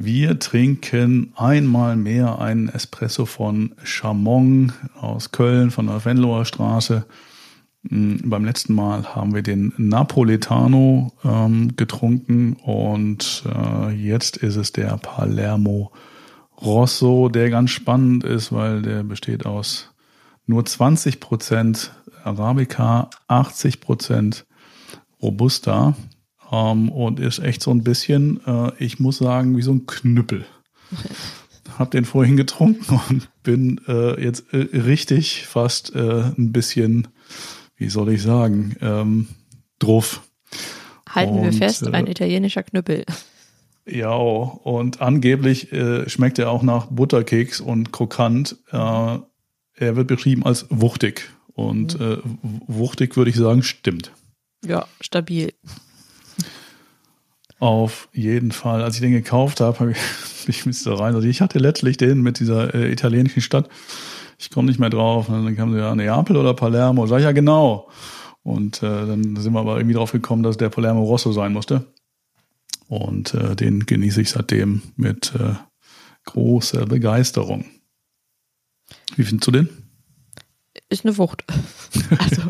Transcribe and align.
Wir 0.00 0.38
trinken 0.38 1.32
einmal 1.34 1.96
mehr 1.96 2.38
einen 2.38 2.68
Espresso 2.68 3.26
von 3.26 3.74
Chamon 3.82 4.72
aus 4.94 5.32
Köln 5.32 5.72
von 5.72 5.88
der 5.88 6.04
Venloer 6.04 6.44
Straße. 6.44 7.04
Hm, 7.88 8.20
beim 8.24 8.44
letzten 8.44 8.74
Mal 8.74 9.16
haben 9.16 9.34
wir 9.34 9.42
den 9.42 9.72
Napoletano 9.76 11.10
ähm, 11.24 11.74
getrunken 11.74 12.52
und 12.62 13.42
äh, 13.52 13.90
jetzt 13.90 14.36
ist 14.36 14.54
es 14.54 14.70
der 14.70 14.96
Palermo 14.98 15.90
Rosso, 16.62 17.28
der 17.28 17.50
ganz 17.50 17.72
spannend 17.72 18.22
ist, 18.22 18.52
weil 18.52 18.82
der 18.82 19.02
besteht 19.02 19.46
aus 19.46 19.92
nur 20.46 20.64
20 20.64 21.18
Prozent 21.18 21.90
Arabica, 22.22 23.10
80 23.26 23.80
Prozent 23.80 24.46
Robusta 25.20 25.96
ähm, 26.50 26.90
und 26.90 27.20
ist 27.20 27.38
echt 27.38 27.62
so 27.62 27.70
ein 27.70 27.82
bisschen, 27.82 28.40
äh, 28.46 28.72
ich 28.78 28.98
muss 28.98 29.18
sagen, 29.18 29.56
wie 29.56 29.62
so 29.62 29.72
ein 29.72 29.86
Knüppel. 29.86 30.44
Hab 31.78 31.90
den 31.90 32.04
vorhin 32.04 32.36
getrunken 32.36 33.00
und 33.08 33.28
bin 33.42 33.80
äh, 33.86 34.20
jetzt 34.22 34.52
äh, 34.52 34.78
richtig 34.78 35.46
fast 35.46 35.94
äh, 35.94 36.32
ein 36.36 36.50
bisschen, 36.52 37.08
wie 37.76 37.88
soll 37.88 38.12
ich 38.12 38.22
sagen, 38.22 38.74
ähm, 38.80 39.28
druff. 39.78 40.22
Halten 41.08 41.34
und, 41.34 41.44
wir 41.44 41.52
fest, 41.52 41.86
ein 41.86 42.06
äh, 42.06 42.10
italienischer 42.10 42.62
Knüppel. 42.62 43.04
Ja, 43.86 44.14
und 44.14 45.00
angeblich 45.00 45.72
äh, 45.72 46.08
schmeckt 46.08 46.38
er 46.38 46.50
auch 46.50 46.62
nach 46.62 46.86
Butterkeks 46.86 47.60
und 47.60 47.92
krokant. 47.92 48.56
Er 48.70 49.24
wird 49.78 50.08
beschrieben 50.08 50.44
als 50.44 50.66
wuchtig. 50.68 51.30
Und 51.54 51.98
mhm. 51.98 52.40
wuchtig 52.66 53.16
würde 53.16 53.30
ich 53.30 53.36
sagen, 53.36 53.62
stimmt. 53.62 54.12
Ja, 54.64 54.86
stabil. 55.00 55.54
Auf 57.58 58.08
jeden 58.12 58.52
Fall. 58.52 58.82
Als 58.82 58.94
ich 58.94 59.00
den 59.00 59.12
gekauft 59.12 59.60
habe, 59.60 59.78
habe 59.80 59.94
ich 60.46 60.66
mich 60.66 60.82
da 60.84 60.94
rein. 60.94 61.14
Also 61.14 61.26
ich 61.26 61.40
hatte 61.40 61.58
letztlich 61.58 61.96
den 61.96 62.22
mit 62.22 62.38
dieser 62.40 62.74
äh, 62.74 62.92
italienischen 62.92 63.42
Stadt. 63.42 63.68
Ich 64.38 64.50
komme 64.50 64.68
nicht 64.68 64.78
mehr 64.78 64.90
drauf. 64.90 65.28
Und 65.28 65.44
dann 65.44 65.56
kam 65.56 65.72
sie 65.72 65.78
ja 65.78 65.94
Neapel 65.94 66.36
oder 66.36 66.54
Palermo. 66.54 67.06
Sag 67.06 67.18
ich 67.18 67.24
ja 67.24 67.32
genau. 67.32 67.88
Und 68.42 68.82
äh, 68.82 69.06
dann 69.06 69.36
sind 69.36 69.52
wir 69.52 69.60
aber 69.60 69.76
irgendwie 69.76 69.94
drauf 69.94 70.12
gekommen, 70.12 70.42
dass 70.42 70.56
der 70.56 70.68
Palermo 70.68 71.02
Rosso 71.02 71.32
sein 71.32 71.52
musste. 71.52 71.84
Und 72.88 73.34
äh, 73.34 73.56
den 73.56 73.84
genieße 73.84 74.22
ich 74.22 74.30
seitdem 74.30 74.82
mit 74.96 75.34
äh, 75.34 75.54
großer 76.24 76.86
Begeisterung. 76.86 77.66
Wie 79.16 79.24
findest 79.24 79.46
du 79.48 79.50
den? 79.50 79.68
Ist 80.88 81.04
eine 81.04 81.18
Wucht. 81.18 81.44
Also, 82.18 82.42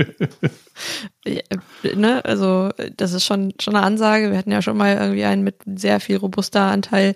ne, 1.94 2.24
also 2.24 2.70
das 2.96 3.12
ist 3.12 3.24
schon, 3.24 3.54
schon 3.60 3.76
eine 3.76 3.84
Ansage. 3.84 4.30
Wir 4.30 4.38
hatten 4.38 4.50
ja 4.50 4.62
schon 4.62 4.76
mal 4.76 4.96
irgendwie 4.96 5.24
einen 5.24 5.44
mit 5.44 5.56
sehr 5.76 6.00
viel 6.00 6.16
robuster 6.16 6.62
Anteil 6.62 7.14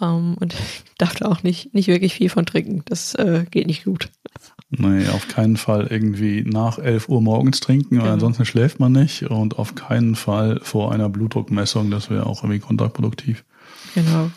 ähm, 0.00 0.36
und 0.38 0.54
darf 0.98 1.14
da 1.14 1.26
auch 1.26 1.42
nicht, 1.42 1.74
nicht 1.74 1.88
wirklich 1.88 2.14
viel 2.14 2.28
von 2.30 2.46
trinken. 2.46 2.82
Das 2.86 3.14
äh, 3.14 3.44
geht 3.50 3.66
nicht 3.66 3.84
gut. 3.84 4.10
Nee, 4.70 5.08
auf 5.08 5.28
keinen 5.28 5.56
Fall 5.56 5.86
irgendwie 5.88 6.44
nach 6.46 6.78
11 6.78 7.08
Uhr 7.08 7.22
morgens 7.22 7.60
trinken, 7.60 7.96
weil 7.96 8.02
genau. 8.02 8.14
ansonsten 8.14 8.44
schläft 8.44 8.80
man 8.80 8.92
nicht 8.92 9.22
und 9.22 9.58
auf 9.58 9.74
keinen 9.74 10.14
Fall 10.14 10.60
vor 10.62 10.92
einer 10.92 11.08
Blutdruckmessung, 11.08 11.90
das 11.90 12.10
wäre 12.10 12.26
auch 12.26 12.42
irgendwie 12.42 12.60
kontraproduktiv. 12.60 13.44
Genau. 13.94 14.30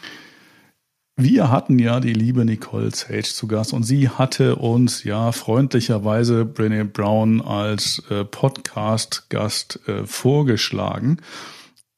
Wir 1.18 1.52
hatten 1.52 1.78
ja 1.78 2.00
die 2.00 2.14
liebe 2.14 2.46
Nicole 2.46 2.90
Sage 2.92 3.24
zu 3.24 3.48
Gast 3.48 3.74
und 3.74 3.84
sie 3.84 4.10
hatte 4.10 4.56
uns 4.56 5.04
ja 5.04 5.32
freundlicherweise 5.32 6.44
Brené 6.44 6.86
Brown 6.86 7.42
als 7.42 8.02
äh, 8.10 8.24
Podcast-Gast 8.24 9.88
äh, 9.88 10.06
vorgeschlagen. 10.06 11.18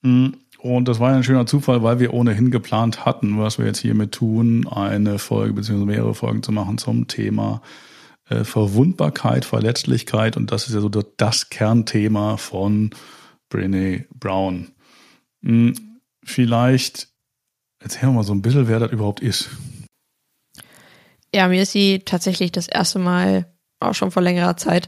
Mm, 0.01 0.29
und 0.57 0.87
das 0.87 0.99
war 0.99 1.13
ein 1.13 1.23
schöner 1.23 1.45
Zufall, 1.45 1.83
weil 1.83 1.99
wir 1.99 2.13
ohnehin 2.13 2.49
geplant 2.49 3.05
hatten, 3.05 3.37
was 3.37 3.59
wir 3.59 3.65
jetzt 3.65 3.79
hiermit 3.79 4.13
tun, 4.13 4.67
eine 4.67 5.19
Folge 5.19 5.53
bzw. 5.53 5.85
mehrere 5.85 6.15
Folgen 6.15 6.41
zu 6.41 6.51
machen 6.51 6.77
zum 6.77 7.07
Thema 7.07 7.61
äh, 8.29 8.43
Verwundbarkeit, 8.43 9.45
Verletzlichkeit. 9.45 10.37
Und 10.37 10.51
das 10.51 10.67
ist 10.67 10.73
ja 10.73 10.81
so 10.81 10.89
das 10.89 11.49
Kernthema 11.49 12.37
von 12.37 12.89
Brené 13.51 14.05
Brown. 14.19 14.71
Mm, 15.41 15.71
vielleicht 16.25 17.12
Erzähl 17.83 18.09
mal 18.09 18.23
so 18.23 18.33
ein 18.33 18.41
bisschen, 18.41 18.67
wer 18.67 18.79
das 18.79 18.91
überhaupt 18.91 19.19
ist. 19.19 19.49
Ja, 21.35 21.47
mir 21.47 21.63
ist 21.63 21.73
sie 21.73 21.99
tatsächlich 21.99 22.51
das 22.51 22.67
erste 22.67 22.99
Mal, 22.99 23.45
auch 23.79 23.93
schon 23.93 24.11
vor 24.11 24.21
längerer 24.21 24.55
Zeit, 24.55 24.87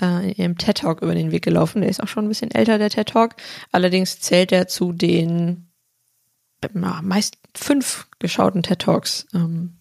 äh, 0.00 0.30
in 0.30 0.34
ihrem 0.34 0.58
TED 0.58 0.78
Talk 0.78 1.02
über 1.02 1.14
den 1.14 1.30
Weg 1.30 1.44
gelaufen. 1.44 1.82
Der 1.82 1.90
ist 1.90 2.02
auch 2.02 2.08
schon 2.08 2.24
ein 2.24 2.28
bisschen 2.28 2.50
älter, 2.50 2.78
der 2.78 2.90
TED 2.90 3.08
Talk. 3.08 3.36
Allerdings 3.70 4.18
zählt 4.20 4.52
er 4.52 4.66
zu 4.66 4.92
den 4.92 5.68
na, 6.72 7.00
meist 7.02 7.38
fünf 7.54 8.08
geschauten 8.18 8.62
TED 8.62 8.80
Talks 8.80 9.26
ähm, 9.34 9.78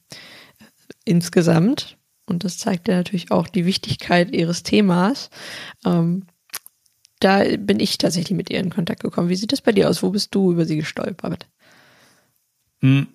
insgesamt. 1.06 1.98
Und 2.26 2.44
das 2.44 2.58
zeigt 2.58 2.88
ja 2.88 2.96
natürlich 2.96 3.32
auch 3.32 3.48
die 3.48 3.66
Wichtigkeit 3.66 4.32
ihres 4.32 4.64
Themas. 4.64 5.30
Ähm, 5.86 6.28
da 7.20 7.44
bin 7.58 7.80
ich 7.80 7.98
tatsächlich 7.98 8.36
mit 8.36 8.50
ihr 8.50 8.60
in 8.60 8.70
Kontakt 8.72 9.02
gekommen. 9.02 9.30
Wie 9.30 9.36
sieht 9.36 9.52
das 9.52 9.62
bei 9.62 9.72
dir 9.72 9.90
aus? 9.90 10.02
Wo 10.02 10.10
bist 10.10 10.34
du 10.34 10.52
über 10.52 10.66
sie 10.66 10.78
gestolpert? 10.78 11.48
Hm. 12.82 13.08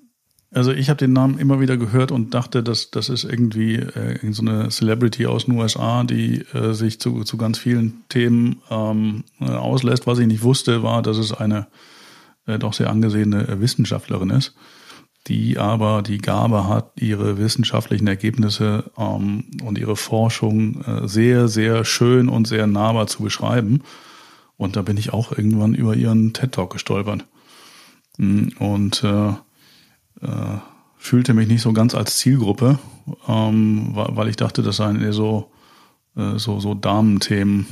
Also 0.53 0.73
ich 0.73 0.89
habe 0.89 0.97
den 0.97 1.13
Namen 1.13 1.39
immer 1.39 1.61
wieder 1.61 1.77
gehört 1.77 2.13
und 2.13 2.33
dachte, 2.33 2.63
dass 2.63 2.91
das 2.91 3.09
ist 3.09 3.25
irgendwie 3.25 3.75
äh, 3.75 4.33
so 4.33 4.43
eine 4.43 4.71
Celebrity 4.71 5.27
aus 5.27 5.47
den 5.47 5.59
USA, 5.59 6.05
die 6.05 6.43
äh, 6.55 6.73
sich 6.73 7.01
zu, 7.01 7.25
zu 7.25 7.37
ganz 7.37 7.59
vielen 7.59 8.05
Themen 8.09 8.63
ähm, 8.71 9.25
äh, 9.41 9.51
auslässt. 9.51 10.07
Was 10.07 10.19
ich 10.19 10.27
nicht 10.27 10.43
wusste, 10.43 10.83
war, 10.83 11.03
dass 11.03 11.19
es 11.19 11.33
eine 11.33 11.67
äh, 12.47 12.59
doch 12.59 12.73
sehr 12.73 12.91
angesehene 12.91 13.61
Wissenschaftlerin 13.61 14.31
ist, 14.31 14.55
die 15.27 15.59
aber 15.59 16.03
die 16.03 16.19
Gabe 16.19 16.69
hat, 16.69 16.93
ihre 16.95 17.39
wissenschaftlichen 17.39 18.07
Ergebnisse 18.07 18.91
ähm, 18.97 19.45
und 19.63 19.79
ihre 19.79 19.97
Forschung 19.97 20.81
äh, 20.85 21.09
sehr, 21.09 21.49
sehr 21.49 21.85
schön 21.85 22.29
und 22.29 22.47
sehr 22.47 22.67
nahbar 22.69 23.09
zu 23.09 23.25
beschreiben. 23.25 23.83
Und 24.57 24.77
da 24.77 24.83
bin 24.83 24.97
ich 24.97 25.13
auch 25.13 25.33
irgendwann 25.33 25.75
über 25.75 25.95
ihren 25.95 26.33
TED 26.33 26.53
Talk 26.53 26.73
gestolpert. 26.73 27.27
Hm, 28.17 28.53
und 28.59 29.05
äh, 29.05 29.33
äh, 30.23 30.59
fühlte 30.97 31.35
mich 31.35 31.49
nicht 31.49 31.63
so 31.63 31.73
ganz 31.73 31.95
als 31.95 32.19
Zielgruppe, 32.19 32.79
ähm, 33.29 33.91
weil 33.95 34.29
ich 34.29 34.37
dachte, 34.37 34.63
das 34.63 34.77
seien 34.77 35.01
eher 35.01 35.13
so, 35.13 35.51
äh, 36.17 36.39
so, 36.39 36.61
so 36.61 36.75
Damenthemen. 36.75 37.67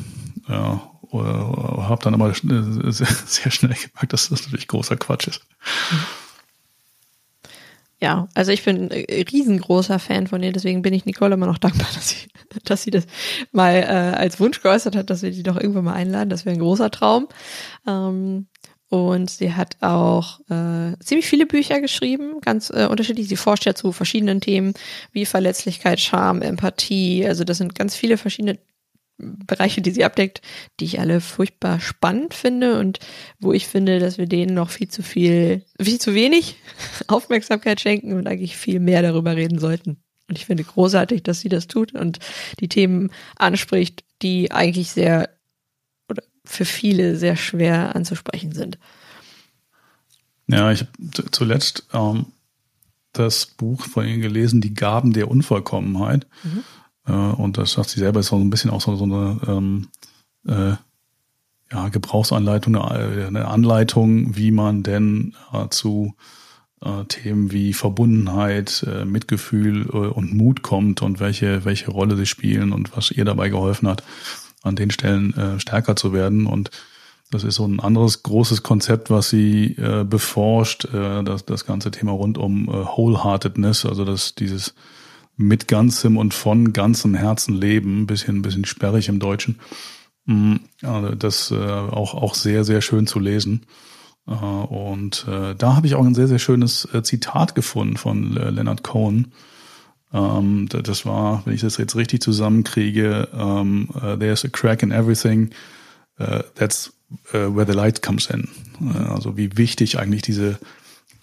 Ja, 0.49 0.83
habe 1.13 2.03
dann 2.03 2.15
aber 2.15 2.35
sehr, 2.35 2.93
sehr 3.27 3.51
schnell 3.51 3.75
gemerkt, 3.75 4.13
dass 4.13 4.29
das 4.29 4.43
natürlich 4.43 4.69
großer 4.69 4.97
Quatsch 4.97 5.29
ist. 5.29 5.43
Ja, 8.01 8.29
also 8.35 8.53
ich 8.53 8.65
bin 8.65 8.91
ein 8.91 9.05
riesengroßer 9.33 9.99
Fan 9.99 10.27
von 10.27 10.43
ihr, 10.43 10.53
deswegen 10.53 10.83
bin 10.83 10.93
ich 10.93 11.07
Nicole 11.07 11.35
immer 11.35 11.47
noch 11.47 11.59
dankbar, 11.59 11.89
dass 11.95 12.09
sie, 12.11 12.29
dass 12.65 12.83
sie 12.83 12.91
das 12.91 13.07
mal 13.53 13.77
äh, 13.77 14.17
als 14.17 14.41
Wunsch 14.41 14.61
geäußert 14.61 14.97
hat, 14.97 15.11
dass 15.11 15.23
wir 15.23 15.31
die 15.31 15.43
doch 15.43 15.57
irgendwann 15.57 15.85
mal 15.85 15.95
einladen. 15.95 16.29
Das 16.29 16.45
wäre 16.45 16.55
ein 16.55 16.61
großer 16.61 16.91
Traum. 16.91 17.29
Ähm, 17.87 18.47
und 18.95 19.29
sie 19.29 19.55
hat 19.55 19.77
auch 19.81 20.39
äh, 20.49 20.97
ziemlich 21.01 21.27
viele 21.27 21.47
Bücher 21.47 21.81
geschrieben, 21.81 22.41
ganz 22.41 22.71
äh, 22.71 22.87
unterschiedlich. 22.89 23.27
Sie 23.27 23.35
forscht 23.35 23.67
ja 23.67 23.75
zu 23.75 23.91
verschiedenen 23.91 24.41
Themen 24.41 24.75
wie 25.11 25.27
Verletzlichkeit, 25.27 25.99
Scham, 25.99 26.43
Empathie. 26.43 27.27
Also 27.27 27.43
das 27.43 27.59
sind 27.59 27.75
ganz 27.75 27.97
viele 27.97 28.17
verschiedene 28.17 28.57
Bereiche, 29.19 29.83
die 29.83 29.91
sie 29.91 30.05
abdeckt, 30.05 30.43
die 30.79 30.85
ich 30.85 31.01
alle 31.01 31.21
furchtbar 31.21 31.81
spannend 31.81 32.35
finde 32.35 32.79
und 32.79 33.01
wo 33.41 33.53
ich 33.53 33.67
finde, 33.67 33.99
dass 33.99 34.17
wir 34.17 34.27
denen 34.27 34.55
noch 34.55 34.71
viel 34.71 34.89
zu 34.89 35.03
viel, 35.03 35.65
viel 35.81 36.01
zu 36.01 36.15
wenig 36.15 36.55
Aufmerksamkeit 37.09 37.81
schenken 37.81 38.13
und 38.13 38.29
eigentlich 38.29 38.57
viel 38.57 38.79
mehr 38.79 39.03
darüber 39.03 39.35
reden 39.35 39.59
sollten. 39.59 39.97
Und 40.29 40.39
ich 40.39 40.47
finde 40.47 40.63
großartig, 40.63 41.25
dass 41.25 41.41
sie 41.41 41.49
das 41.49 41.67
tut 41.67 41.95
und 41.95 42.21
die 42.61 42.69
Themen 42.69 43.11
anspricht, 43.35 44.05
die 44.23 44.53
eigentlich 44.53 44.93
sehr 44.93 45.34
für 46.45 46.65
viele 46.65 47.17
sehr 47.17 47.37
schwer 47.37 47.95
anzusprechen 47.97 48.53
sind. 48.53 48.79
Ja, 50.47 50.71
ich 50.71 50.81
habe 50.81 51.31
zuletzt 51.31 51.87
ähm, 51.93 52.27
das 53.13 53.47
Buch 53.47 53.83
von 53.83 54.07
Ihnen 54.07 54.21
gelesen, 54.21 54.61
Die 54.61 54.75
Gaben 54.75 55.13
der 55.13 55.31
Unvollkommenheit. 55.31 56.27
Mhm. 56.43 56.65
Äh, 57.07 57.13
und 57.13 57.59
das 57.59 57.73
sagt 57.73 57.91
sie 57.91 58.01
selber, 58.01 58.21
ist 58.21 58.29
so 58.29 58.37
ein 58.37 58.51
bisschen 58.51 58.71
auch 58.71 58.81
so, 58.81 58.95
so 58.97 59.05
eine 59.05 59.41
ähm, 59.47 59.89
äh, 60.47 60.75
ja, 61.73 61.89
Gebrauchsanleitung, 61.89 62.77
eine, 62.77 63.27
eine, 63.27 63.49
Anleitung, 63.49 64.37
wie 64.37 64.51
man 64.51 64.83
denn 64.83 65.35
äh, 65.53 65.69
zu 65.71 66.15
äh, 66.83 67.05
Themen 67.05 67.51
wie 67.51 67.73
Verbundenheit, 67.73 68.85
äh, 68.87 69.05
Mitgefühl 69.05 69.87
äh, 69.87 69.97
und 69.97 70.35
Mut 70.35 70.63
kommt 70.63 71.03
und 71.03 71.21
welche, 71.21 71.65
welche 71.65 71.91
Rolle 71.91 72.17
sie 72.17 72.27
spielen 72.27 72.73
und 72.73 72.97
was 72.97 73.11
ihr 73.11 73.25
dabei 73.25 73.49
geholfen 73.49 73.89
hat, 73.89 74.03
an 74.65 74.77
den 74.77 74.91
Stellen 74.91 75.35
äh, 75.37 75.61
stärker 75.61 75.95
zu 75.95 76.13
werden. 76.13 76.47
Und 76.47 76.71
das 77.31 77.45
ist 77.45 77.57
so 77.57 77.67
ein 77.67 77.81
anderes 77.81 78.23
großes 78.23 78.63
Konzept, 78.63 79.11
was 79.11 79.31
sie 79.31 79.77
äh, 79.77 80.05
beforscht, 80.05 80.87
äh, 80.87 81.23
das, 81.23 81.45
das 81.45 81.67
ganze 81.67 81.91
Thema 81.91 82.13
rund 82.13 82.39
um 82.39 82.69
äh, 82.69 82.73
Wholeheartedness, 82.73 83.87
also 83.87 84.05
das, 84.05 84.35
dieses 84.35 84.75
mit 85.37 85.69
ganzem 85.69 86.17
und 86.17 86.33
von 86.33 86.73
ganzem 86.73 87.15
Herzen 87.15 87.55
leben, 87.55 88.07
bisschen, 88.07 88.43
bisschen 88.43 88.65
sperrig 88.65 89.09
im 89.09 89.19
Deutschen. 89.19 89.59
Mm, 90.27 90.57
also 90.83 91.15
das 91.15 91.51
äh, 91.51 91.57
auch, 91.57 92.15
auch 92.15 92.35
sehr, 92.35 92.65
sehr 92.65 92.81
schön 92.81 93.07
zu 93.07 93.19
lesen. 93.19 93.67
Äh, 94.27 94.33
und 94.33 95.27
äh, 95.29 95.55
da 95.55 95.77
habe 95.77 95.87
ich 95.87 95.95
auch 95.95 96.05
ein 96.05 96.15
sehr, 96.15 96.29
sehr 96.29 96.39
schönes 96.39 96.89
äh, 96.93 97.03
Zitat 97.03 97.55
gefunden 97.55 97.97
von 97.97 98.37
äh, 98.37 98.51
Leonard 98.51 98.83
Cohen. 98.83 99.33
Ähm, 100.15 100.69
das 100.71 101.05
war, 101.05 101.43
wenn 101.45 101.55
ich 101.55 101.61
das 101.61 101.77
jetzt 101.77 101.97
richtig 101.97 102.23
zusammenkriege, 102.23 103.29
ähm, 103.35 103.89
uh, 103.97 104.17
there's 104.17 104.45
a 104.45 104.49
crack 104.49 104.83
in 104.83 104.93
everything. 104.93 105.51
Uh, 106.21 106.43
that's 106.55 106.93
uh, 107.35 107.55
where 107.55 107.67
the 107.67 107.73
light 107.73 108.01
comes 108.01 108.31
in. 108.31 108.49
also 109.11 109.37
wie 109.37 109.57
wichtig 109.57 109.99
eigentlich 109.99 110.23
diese, 110.23 110.59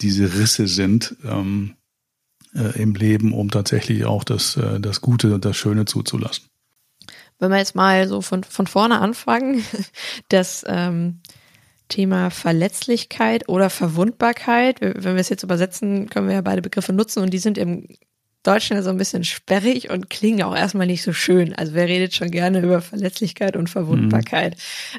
diese 0.02 0.34
Risse 0.34 0.68
sind 0.68 1.16
ähm, 1.24 1.74
im 2.74 2.94
Leben, 2.94 3.32
um 3.32 3.50
tatsächlich 3.50 4.04
auch 4.04 4.24
das, 4.24 4.58
das 4.80 5.00
Gute 5.00 5.34
und 5.34 5.44
das 5.44 5.56
Schöne 5.56 5.86
zuzulassen. 5.86 6.46
Wenn 7.38 7.50
wir 7.50 7.58
jetzt 7.58 7.74
mal 7.74 8.08
so 8.08 8.20
von, 8.20 8.44
von 8.44 8.66
vorne 8.66 9.00
anfangen, 9.00 9.62
das 10.28 10.64
ähm, 10.66 11.20
Thema 11.88 12.30
Verletzlichkeit 12.30 13.48
oder 13.48 13.70
Verwundbarkeit, 13.70 14.80
wenn 14.80 15.14
wir 15.14 15.16
es 15.16 15.28
jetzt 15.28 15.42
übersetzen, 15.42 16.08
können 16.08 16.28
wir 16.28 16.36
ja 16.36 16.40
beide 16.40 16.62
Begriffe 16.62 16.92
nutzen 16.92 17.22
und 17.22 17.30
die 17.30 17.38
sind 17.38 17.58
im 17.58 17.86
Deutschen 18.42 18.76
ja 18.76 18.82
so 18.82 18.90
ein 18.90 18.98
bisschen 18.98 19.24
sperrig 19.24 19.90
und 19.90 20.10
klingen 20.10 20.42
auch 20.42 20.56
erstmal 20.56 20.86
nicht 20.86 21.02
so 21.02 21.12
schön. 21.12 21.54
Also 21.54 21.74
wer 21.74 21.86
redet 21.86 22.14
schon 22.14 22.30
gerne 22.30 22.60
über 22.60 22.80
Verletzlichkeit 22.80 23.56
und 23.56 23.70
Verwundbarkeit? 23.70 24.56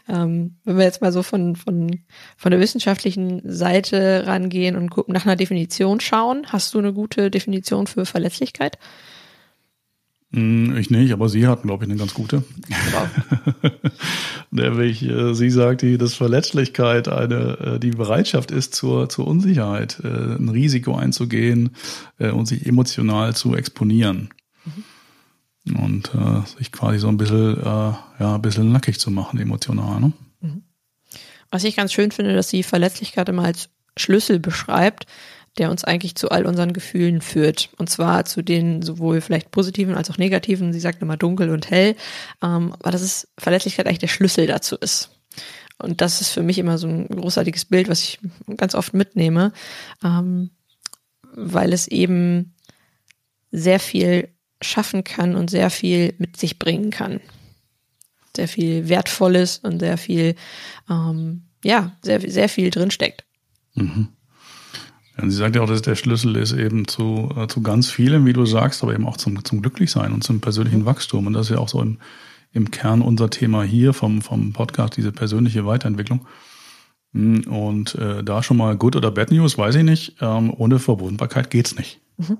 Mhm. 0.08 0.16
Ähm, 0.16 0.56
wenn 0.64 0.78
wir 0.78 0.86
jetzt 0.86 1.02
mal 1.02 1.12
so 1.12 1.24
von, 1.24 1.56
von, 1.56 2.00
von 2.38 2.52
der 2.52 2.60
wissenschaftlichen 2.60 3.42
Seite 3.44 4.26
rangehen 4.26 4.76
und 4.76 4.90
gucken, 4.90 5.14
nach 5.14 5.26
einer 5.26 5.36
Definition 5.36 6.00
schauen, 6.00 6.48
hast 6.48 6.74
du 6.74 6.80
eine 6.80 6.94
gute 6.94 7.30
Definition 7.30 7.88
für 7.88 8.06
Verletzlichkeit? 8.06 8.78
Hm, 10.34 10.76
ich 10.78 10.90
nicht, 10.90 11.14
aber 11.14 11.30
sie 11.30 11.48
hatten, 11.48 11.68
glaube 11.68 11.86
ich, 11.86 11.90
eine 11.90 12.00
ganz 12.00 12.14
gute. 12.16 12.44
Wow. 12.92 13.08
Nämlich, 14.52 15.04
äh, 15.04 15.34
sie 15.36 15.52
sagt, 15.52 15.84
dass 15.84 16.16
Verletzlichkeit 16.16 17.08
eine, 17.08 17.58
äh, 17.60 17.80
die 17.80 17.92
Bereitschaft 17.92 18.50
ist 18.50 18.74
zur, 18.74 19.10
zur 19.10 19.28
Unsicherheit, 19.28 20.00
äh, 20.04 20.08
ein 20.08 20.50
Risiko 20.50 20.96
einzugehen 20.96 21.72
und 22.18 22.48
sich 22.48 22.66
emotional 22.66 23.36
zu 23.36 23.56
exponieren. 23.56 24.30
Mhm. 24.66 25.76
Und 25.76 26.12
sich 26.58 26.72
quasi 26.74 27.00
so 27.00 27.08
ein 27.08 27.16
bisschen, 27.18 27.58
ja, 27.64 28.04
ein 28.20 28.42
bisschen 28.42 28.72
nackig 28.72 29.00
zu 29.00 29.12
machen, 29.12 29.40
emotional. 29.40 30.02
Ne? 30.02 30.14
Mhm. 30.42 30.64
Was 31.50 31.64
ich 31.64 31.76
ganz 31.76 31.94
schön 31.94 32.12
finde, 32.12 32.36
dass 32.36 32.50
sie 32.50 32.64
Verletzlichkeit 32.64 33.30
immer 33.30 33.46
als 33.46 33.70
Schlüssel 33.98 34.40
beschreibt, 34.40 35.06
der 35.58 35.70
uns 35.70 35.84
eigentlich 35.84 36.16
zu 36.16 36.30
all 36.30 36.46
unseren 36.46 36.74
Gefühlen 36.74 37.22
führt. 37.22 37.70
Und 37.78 37.90
zwar 37.90 38.26
zu 38.26 38.42
den 38.42 38.82
sowohl 38.82 39.22
vielleicht 39.22 39.52
positiven 39.52 39.96
als 39.96 40.10
auch 40.10 40.18
negativen. 40.18 40.74
Sie 40.74 40.80
sagt 40.80 41.02
immer 41.02 41.18
dunkel 41.18 41.50
und 41.50 41.70
hell. 41.70 41.96
Ähm, 42.42 42.74
aber 42.80 42.92
dass 42.92 43.02
es 43.02 43.28
Verletzlichkeit 43.38 43.86
eigentlich 43.86 44.00
der 44.00 44.08
Schlüssel 44.08 44.48
dazu 44.48 44.76
ist. 44.78 45.12
Und 45.78 46.02
das 46.02 46.22
ist 46.22 46.30
für 46.30 46.44
mich 46.44 46.58
immer 46.58 46.78
so 46.78 46.88
ein 46.88 47.08
großartiges 47.08 47.66
Bild, 47.66 47.90
was 47.90 48.02
ich 48.02 48.20
ganz 48.58 48.74
oft 48.74 48.94
mitnehme, 48.94 49.52
ähm, 50.04 50.52
weil 51.36 51.74
es 51.74 51.88
eben 51.88 52.54
sehr 53.52 53.80
viel 53.80 54.30
schaffen 54.62 55.04
kann 55.04 55.36
und 55.36 55.50
sehr 55.50 55.70
viel 55.70 56.16
mit 56.18 56.38
sich 56.38 56.58
bringen 56.58 56.90
kann. 56.90 57.20
Sehr 58.36 58.48
viel 58.48 58.90
Wertvolles 58.90 59.60
und 59.60 59.80
sehr 59.80 59.98
viel, 59.98 60.36
ähm, 60.90 61.44
ja, 61.64 61.96
sehr, 62.02 62.22
sehr 62.22 62.50
viel 62.50 62.70
drinsteckt. 62.72 63.26
Mhm. 63.76 64.08
Ja, 65.18 65.30
sie 65.30 65.36
sagt 65.36 65.56
ja 65.56 65.62
auch, 65.62 65.68
dass 65.68 65.82
der 65.82 65.96
Schlüssel 65.96 66.36
ist 66.36 66.54
eben 66.54 66.88
zu, 66.88 67.30
äh, 67.38 67.48
zu 67.48 67.62
ganz 67.62 67.92
vielem, 67.92 68.26
wie 68.26 68.34
du 68.34 68.46
sagst, 68.46 68.84
aber 68.84 68.94
eben 68.94 69.06
auch 69.06 69.18
zum, 69.18 69.44
zum 69.44 69.62
Glücklichsein 69.62 70.12
und 70.12 70.24
zum 70.24 70.42
persönlichen 70.42 70.82
mhm. 70.82 70.86
Wachstum. 70.86 71.28
Und 71.28 71.34
das 71.34 71.48
ist 71.48 71.56
ja 71.56 71.60
auch 71.60 71.70
so 71.70 71.82
im, 71.82 72.00
im 72.52 72.72
Kern 72.72 73.02
unser 73.02 73.30
Thema 73.30 73.64
hier 73.64 73.94
vom, 73.94 74.22
vom 74.22 74.54
Podcast, 74.54 74.98
diese 74.98 75.12
persönliche 75.12 75.66
Weiterentwicklung. 75.66 76.26
Hm, 77.14 77.42
und 77.48 77.96
äh, 77.96 78.24
da 78.24 78.42
schon 78.44 78.58
mal 78.58 78.76
Good 78.76 78.96
oder 78.96 79.12
Bad 79.12 79.32
News, 79.32 79.58
weiß 79.58 79.76
ich 79.76 79.84
nicht. 79.84 80.16
Ähm, 80.22 80.54
ohne 80.56 80.80
Verbundenbarkeit 80.80 81.50
geht's 81.50 81.76
nicht. 81.76 82.02
Mhm. 82.18 82.38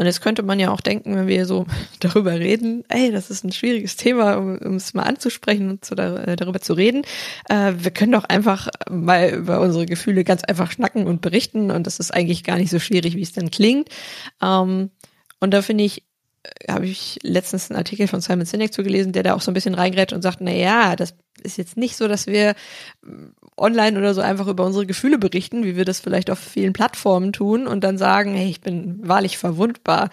Und 0.00 0.06
jetzt 0.06 0.22
könnte 0.22 0.42
man 0.42 0.58
ja 0.58 0.70
auch 0.70 0.80
denken, 0.80 1.14
wenn 1.14 1.26
wir 1.26 1.44
so 1.44 1.66
darüber 2.00 2.32
reden, 2.32 2.84
ey, 2.88 3.12
das 3.12 3.28
ist 3.28 3.44
ein 3.44 3.52
schwieriges 3.52 3.96
Thema, 3.96 4.38
um, 4.38 4.76
es 4.76 4.94
mal 4.94 5.02
anzusprechen 5.02 5.68
und 5.68 5.84
zu, 5.84 5.94
äh, 5.94 6.36
darüber 6.36 6.58
zu 6.62 6.72
reden. 6.72 7.02
Äh, 7.50 7.74
wir 7.76 7.90
können 7.90 8.12
doch 8.12 8.24
einfach 8.24 8.68
mal 8.88 9.28
über 9.28 9.60
unsere 9.60 9.84
Gefühle 9.84 10.24
ganz 10.24 10.42
einfach 10.42 10.72
schnacken 10.72 11.06
und 11.06 11.20
berichten 11.20 11.70
und 11.70 11.86
das 11.86 11.98
ist 11.98 12.14
eigentlich 12.14 12.44
gar 12.44 12.56
nicht 12.56 12.70
so 12.70 12.78
schwierig, 12.78 13.14
wie 13.14 13.20
es 13.20 13.34
dann 13.34 13.50
klingt. 13.50 13.90
Ähm, 14.40 14.88
und 15.38 15.50
da 15.52 15.60
finde 15.60 15.84
ich, 15.84 16.02
äh, 16.44 16.72
habe 16.72 16.86
ich 16.86 17.18
letztens 17.22 17.70
einen 17.70 17.76
Artikel 17.76 18.08
von 18.08 18.22
Simon 18.22 18.46
Sinek 18.46 18.72
zugelesen, 18.72 19.12
der 19.12 19.22
da 19.22 19.34
auch 19.34 19.42
so 19.42 19.50
ein 19.50 19.54
bisschen 19.54 19.74
reingrätscht 19.74 20.14
und 20.14 20.22
sagt, 20.22 20.38
na 20.40 20.52
ja, 20.52 20.96
das 20.96 21.14
ist 21.42 21.58
jetzt 21.58 21.76
nicht 21.76 21.98
so, 21.98 22.08
dass 22.08 22.26
wir 22.26 22.54
online 23.56 23.98
oder 23.98 24.14
so 24.14 24.20
einfach 24.20 24.46
über 24.46 24.64
unsere 24.64 24.86
Gefühle 24.86 25.18
berichten, 25.18 25.64
wie 25.64 25.76
wir 25.76 25.84
das 25.84 26.00
vielleicht 26.00 26.30
auf 26.30 26.38
vielen 26.38 26.72
Plattformen 26.72 27.32
tun 27.32 27.66
und 27.66 27.84
dann 27.84 27.98
sagen, 27.98 28.34
hey, 28.34 28.48
ich 28.48 28.60
bin 28.60 29.00
wahrlich 29.06 29.38
verwundbar. 29.38 30.10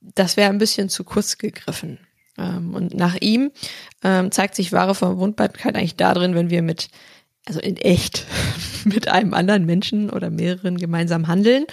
Das 0.00 0.36
wäre 0.36 0.50
ein 0.50 0.58
bisschen 0.58 0.88
zu 0.88 1.04
kurz 1.04 1.38
gegriffen. 1.38 1.98
Ähm, 2.38 2.74
und 2.74 2.94
nach 2.94 3.16
ihm 3.20 3.50
ähm, 4.02 4.30
zeigt 4.30 4.54
sich 4.54 4.72
wahre 4.72 4.94
Verwundbarkeit 4.94 5.76
eigentlich 5.76 5.96
darin, 5.96 6.34
wenn 6.34 6.50
wir 6.50 6.62
mit 6.62 6.88
also 7.46 7.60
in 7.60 7.76
echt 7.76 8.26
mit 8.84 9.08
einem 9.08 9.34
anderen 9.34 9.66
Menschen 9.66 10.10
oder 10.10 10.30
mehreren 10.30 10.78
gemeinsam 10.78 11.26
handeln 11.26 11.66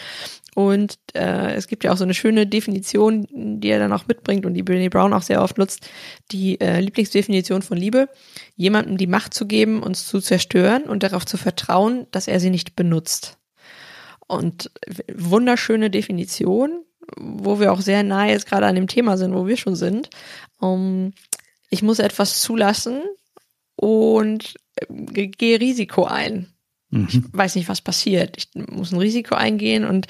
und 0.59 0.99
äh, 1.13 1.53
es 1.53 1.67
gibt 1.67 1.85
ja 1.85 1.93
auch 1.93 1.95
so 1.95 2.03
eine 2.03 2.13
schöne 2.13 2.45
Definition, 2.45 3.25
die 3.31 3.69
er 3.69 3.79
dann 3.79 3.93
auch 3.93 4.07
mitbringt 4.07 4.45
und 4.45 4.55
die 4.55 4.63
Brené 4.63 4.89
Brown 4.89 5.13
auch 5.13 5.21
sehr 5.21 5.41
oft 5.41 5.57
nutzt, 5.57 5.89
die 6.33 6.59
äh, 6.59 6.81
Lieblingsdefinition 6.81 7.61
von 7.61 7.77
Liebe, 7.77 8.09
jemandem 8.57 8.97
die 8.97 9.07
Macht 9.07 9.33
zu 9.33 9.47
geben, 9.47 9.81
uns 9.81 10.05
zu 10.05 10.19
zerstören 10.19 10.83
und 10.83 11.01
darauf 11.01 11.25
zu 11.25 11.37
vertrauen, 11.37 12.07
dass 12.11 12.27
er 12.27 12.41
sie 12.41 12.49
nicht 12.49 12.75
benutzt. 12.75 13.37
Und 14.27 14.69
wunderschöne 15.09 15.89
Definition, 15.89 16.83
wo 17.15 17.61
wir 17.61 17.71
auch 17.71 17.79
sehr 17.79 18.03
nahe 18.03 18.31
jetzt 18.31 18.45
gerade 18.45 18.65
an 18.65 18.75
dem 18.75 18.87
Thema 18.87 19.17
sind, 19.17 19.33
wo 19.33 19.47
wir 19.47 19.55
schon 19.55 19.77
sind. 19.77 20.09
Um, 20.59 21.13
ich 21.69 21.83
muss 21.83 21.99
etwas 21.99 22.41
zulassen 22.41 23.01
und 23.77 24.55
äh, 24.75 25.27
gehe 25.27 25.61
Risiko 25.61 26.03
ein. 26.03 26.51
Mhm. 26.89 27.07
Ich 27.09 27.21
weiß 27.31 27.55
nicht, 27.55 27.69
was 27.69 27.81
passiert. 27.81 28.37
Ich 28.37 28.49
muss 28.69 28.91
ein 28.91 28.99
Risiko 28.99 29.35
eingehen 29.35 29.85
und 29.85 30.07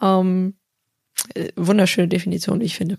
ähm, 0.00 0.54
äh, 1.34 1.48
wunderschöne 1.56 2.08
Definition, 2.08 2.60
wie 2.60 2.64
ich 2.64 2.76
finde. 2.76 2.98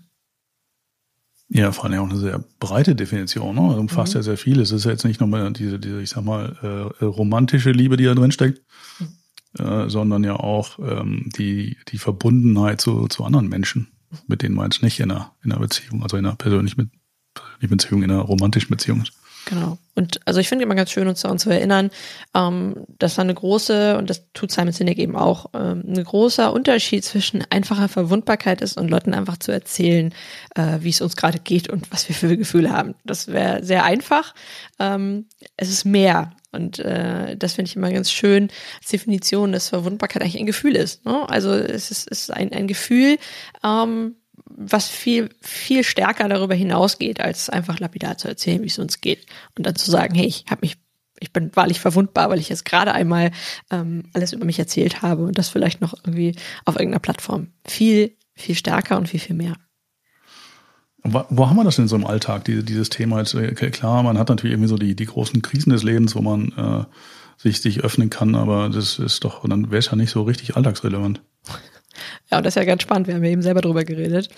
Ja, 1.54 1.70
vor 1.70 1.84
allem 1.84 2.00
auch 2.00 2.08
eine 2.08 2.18
sehr 2.18 2.42
breite 2.60 2.94
Definition, 2.94 3.54
ne? 3.54 3.76
umfasst 3.76 4.14
mhm. 4.14 4.20
ja 4.20 4.22
sehr 4.22 4.38
viel. 4.38 4.60
Es 4.60 4.70
ist 4.70 4.84
ja 4.84 4.90
jetzt 4.90 5.04
nicht 5.04 5.20
nur 5.20 5.50
diese, 5.50 5.78
diese, 5.78 6.00
ich 6.00 6.08
sag 6.08 6.24
mal, 6.24 6.92
äh, 6.98 7.04
romantische 7.04 7.72
Liebe, 7.72 7.98
die 7.98 8.04
da 8.04 8.14
drin 8.14 8.32
steckt, 8.32 8.62
mhm. 8.98 9.62
äh, 9.64 9.90
sondern 9.90 10.24
ja 10.24 10.36
auch 10.36 10.78
ähm, 10.78 11.28
die, 11.36 11.76
die 11.88 11.98
Verbundenheit 11.98 12.80
zu, 12.80 13.06
zu 13.08 13.24
anderen 13.24 13.48
Menschen, 13.48 13.88
mit 14.26 14.40
denen 14.40 14.54
man 14.54 14.70
jetzt 14.70 14.82
nicht 14.82 14.98
in 15.00 15.10
einer, 15.10 15.34
in 15.44 15.52
einer 15.52 15.60
Beziehung, 15.60 16.02
also 16.02 16.16
in 16.16 16.24
einer 16.24 16.36
persönlichen, 16.36 16.90
persönlichen 17.34 17.76
Beziehung, 17.76 18.02
in 18.02 18.10
einer 18.10 18.20
romantischen 18.20 18.70
Beziehung 18.70 19.02
ist. 19.02 19.12
Genau. 19.46 19.78
Und 19.94 20.20
also 20.24 20.40
ich 20.40 20.48
finde 20.48 20.64
immer 20.64 20.74
ganz 20.74 20.90
schön, 20.90 21.08
uns 21.08 21.20
daran 21.20 21.38
zu 21.38 21.50
erinnern, 21.50 21.90
ähm, 22.34 22.86
dass 22.98 23.16
da 23.16 23.22
eine 23.22 23.34
große, 23.34 23.98
und 23.98 24.08
das 24.08 24.32
tut 24.32 24.50
Simon 24.50 24.72
Sinek 24.72 24.98
eben 24.98 25.16
auch, 25.16 25.46
ähm, 25.54 25.82
ein 25.86 26.02
großer 26.02 26.52
Unterschied 26.52 27.04
zwischen 27.04 27.44
einfacher 27.50 27.88
Verwundbarkeit 27.88 28.62
ist 28.62 28.78
und 28.78 28.88
Leuten 28.88 29.12
einfach 29.14 29.36
zu 29.36 29.52
erzählen, 29.52 30.14
äh, 30.54 30.78
wie 30.80 30.90
es 30.90 31.02
uns 31.02 31.16
gerade 31.16 31.38
geht 31.38 31.68
und 31.68 31.90
was 31.92 32.08
wir 32.08 32.14
für 32.14 32.36
Gefühle 32.36 32.70
haben. 32.70 32.94
Das 33.04 33.28
wäre 33.28 33.64
sehr 33.64 33.84
einfach. 33.84 34.34
Ähm, 34.78 35.26
es 35.56 35.68
ist 35.68 35.84
mehr. 35.84 36.32
Und 36.52 36.78
äh, 36.78 37.36
das 37.36 37.54
finde 37.54 37.70
ich 37.70 37.76
immer 37.76 37.90
ganz 37.90 38.10
schön 38.10 38.48
als 38.80 38.90
Definition, 38.90 39.52
dass 39.52 39.70
Verwundbarkeit 39.70 40.22
eigentlich 40.22 40.38
ein 40.38 40.46
Gefühl 40.46 40.76
ist. 40.76 41.04
Ne? 41.04 41.28
Also 41.28 41.50
es 41.52 41.90
ist, 41.90 42.10
es 42.10 42.22
ist 42.22 42.30
ein, 42.30 42.52
ein 42.52 42.66
Gefühl, 42.66 43.18
ähm, 43.64 44.16
was 44.34 44.88
viel, 44.88 45.30
viel 45.40 45.84
stärker 45.84 46.28
darüber 46.28 46.54
hinausgeht, 46.54 47.20
als 47.20 47.50
einfach 47.50 47.78
lapidar 47.80 48.18
zu 48.18 48.28
erzählen, 48.28 48.62
wie 48.62 48.68
es 48.68 48.78
uns 48.78 49.00
geht. 49.00 49.26
Und 49.56 49.66
dann 49.66 49.76
zu 49.76 49.90
sagen, 49.90 50.14
hey, 50.14 50.26
ich 50.26 50.44
habe 50.48 50.60
mich, 50.62 50.76
ich 51.20 51.32
bin 51.32 51.54
wahrlich 51.54 51.80
verwundbar, 51.80 52.30
weil 52.30 52.38
ich 52.38 52.48
jetzt 52.48 52.64
gerade 52.64 52.92
einmal 52.92 53.30
ähm, 53.70 54.04
alles 54.12 54.32
über 54.32 54.44
mich 54.44 54.58
erzählt 54.58 55.02
habe 55.02 55.24
und 55.24 55.38
das 55.38 55.48
vielleicht 55.48 55.80
noch 55.80 55.94
irgendwie 56.04 56.36
auf 56.64 56.76
irgendeiner 56.76 57.00
Plattform. 57.00 57.48
Viel, 57.66 58.16
viel 58.34 58.54
stärker 58.54 58.96
und 58.96 59.08
viel, 59.08 59.20
viel 59.20 59.36
mehr. 59.36 59.56
Wo, 61.04 61.24
wo 61.30 61.48
haben 61.48 61.56
wir 61.56 61.64
das 61.64 61.76
denn 61.76 61.88
so 61.88 61.96
im 61.96 62.06
Alltag, 62.06 62.44
diese, 62.44 62.62
dieses 62.62 62.88
Thema? 62.88 63.18
Jetzt, 63.18 63.34
äh, 63.34 63.52
klar, 63.52 64.02
man 64.02 64.18
hat 64.18 64.28
natürlich 64.28 64.54
irgendwie 64.54 64.68
so 64.68 64.76
die, 64.76 64.94
die 64.94 65.06
großen 65.06 65.42
Krisen 65.42 65.70
des 65.70 65.82
Lebens, 65.82 66.14
wo 66.14 66.22
man 66.22 66.52
äh, 66.52 66.84
sich, 67.36 67.60
sich 67.60 67.82
öffnen 67.82 68.08
kann, 68.08 68.36
aber 68.36 68.68
das 68.68 68.98
ist 68.98 69.24
doch, 69.24 69.46
dann 69.48 69.70
wäre 69.70 69.80
es 69.80 69.86
ja 69.86 69.96
nicht 69.96 70.10
so 70.10 70.22
richtig 70.22 70.56
alltagsrelevant. 70.56 71.20
Ja, 72.32 72.38
und 72.38 72.44
das 72.44 72.56
ist 72.56 72.60
ja 72.60 72.64
ganz 72.64 72.80
spannend. 72.80 73.08
Wir 73.08 73.14
haben 73.14 73.24
ja 73.24 73.30
eben 73.30 73.42
selber 73.42 73.60
drüber 73.60 73.84
geredet. 73.84 74.30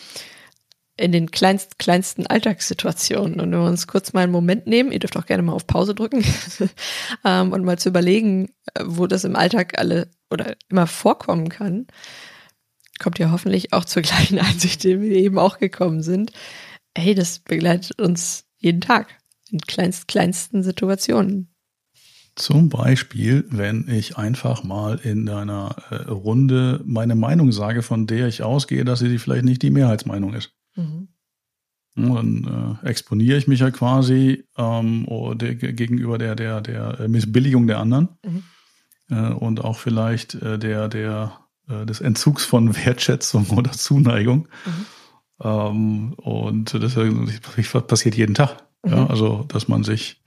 In 0.96 1.12
den 1.12 1.30
kleinst, 1.30 1.78
kleinsten 1.78 2.26
Alltagssituationen. 2.26 3.38
Und 3.38 3.52
wenn 3.52 3.60
wir 3.60 3.68
uns 3.68 3.86
kurz 3.86 4.12
mal 4.12 4.22
einen 4.22 4.32
Moment 4.32 4.66
nehmen, 4.66 4.90
ihr 4.90 4.98
dürft 4.98 5.16
auch 5.16 5.26
gerne 5.26 5.44
mal 5.44 5.52
auf 5.52 5.68
Pause 5.68 5.94
drücken 5.94 6.24
ähm, 7.24 7.52
und 7.52 7.64
mal 7.64 7.78
zu 7.78 7.90
überlegen, 7.90 8.50
wo 8.82 9.06
das 9.06 9.22
im 9.22 9.36
Alltag 9.36 9.78
alle 9.78 10.08
oder 10.28 10.56
immer 10.68 10.88
vorkommen 10.88 11.48
kann, 11.50 11.86
kommt 12.98 13.20
ihr 13.20 13.30
hoffentlich 13.30 13.72
auch 13.72 13.84
zur 13.84 14.02
gleichen 14.02 14.40
Einsicht, 14.40 14.82
die 14.82 15.00
wir 15.00 15.12
eben 15.12 15.38
auch 15.38 15.58
gekommen 15.58 16.02
sind. 16.02 16.32
Hey, 16.98 17.14
das 17.14 17.38
begleitet 17.38 18.00
uns 18.00 18.44
jeden 18.58 18.80
Tag 18.80 19.06
in 19.52 19.60
kleinst, 19.60 20.08
kleinsten 20.08 20.64
Situationen. 20.64 21.53
Zum 22.36 22.68
Beispiel, 22.68 23.44
wenn 23.50 23.88
ich 23.88 24.18
einfach 24.18 24.64
mal 24.64 24.96
in 24.96 25.28
einer 25.28 25.76
äh, 25.90 26.10
Runde 26.10 26.80
meine 26.84 27.14
Meinung 27.14 27.52
sage, 27.52 27.82
von 27.82 28.08
der 28.08 28.26
ich 28.26 28.42
ausgehe, 28.42 28.84
dass 28.84 28.98
sie 28.98 29.18
vielleicht 29.18 29.44
nicht 29.44 29.62
die 29.62 29.70
Mehrheitsmeinung 29.70 30.34
ist. 30.34 30.52
Mhm. 30.76 31.08
dann 31.94 32.78
äh, 32.82 32.88
exponiere 32.88 33.38
ich 33.38 33.46
mich 33.46 33.60
ja 33.60 33.70
quasi 33.70 34.44
ähm, 34.56 35.06
der, 35.36 35.54
gegenüber 35.54 36.18
der, 36.18 36.34
der, 36.34 36.60
der 36.60 37.08
Missbilligung 37.08 37.68
der 37.68 37.78
anderen 37.78 38.08
mhm. 38.24 38.42
äh, 39.10 39.28
und 39.32 39.62
auch 39.62 39.78
vielleicht 39.78 40.34
äh, 40.34 40.58
der, 40.58 40.88
der, 40.88 41.38
äh, 41.68 41.86
des 41.86 42.00
Entzugs 42.00 42.44
von 42.44 42.74
Wertschätzung 42.76 43.48
oder 43.50 43.70
Zuneigung. 43.70 44.48
Mhm. 44.66 44.86
Ähm, 45.40 46.12
und 46.14 46.74
das, 46.74 46.94
das 46.94 47.86
passiert 47.86 48.16
jeden 48.16 48.34
Tag. 48.34 48.64
Mhm. 48.82 48.90
Ja, 48.90 49.06
also, 49.06 49.44
dass 49.46 49.68
man 49.68 49.84
sich 49.84 50.23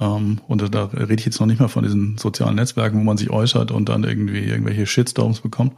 ähm, 0.00 0.40
und 0.46 0.74
da 0.74 0.84
rede 0.84 1.14
ich 1.14 1.24
jetzt 1.24 1.40
noch 1.40 1.46
nicht 1.46 1.60
mal 1.60 1.68
von 1.68 1.84
diesen 1.84 2.18
sozialen 2.18 2.56
Netzwerken, 2.56 2.98
wo 2.98 3.04
man 3.04 3.16
sich 3.16 3.30
äußert 3.30 3.70
und 3.70 3.88
dann 3.88 4.04
irgendwie 4.04 4.44
irgendwelche 4.44 4.86
Shitstorms 4.86 5.40
bekommt, 5.40 5.74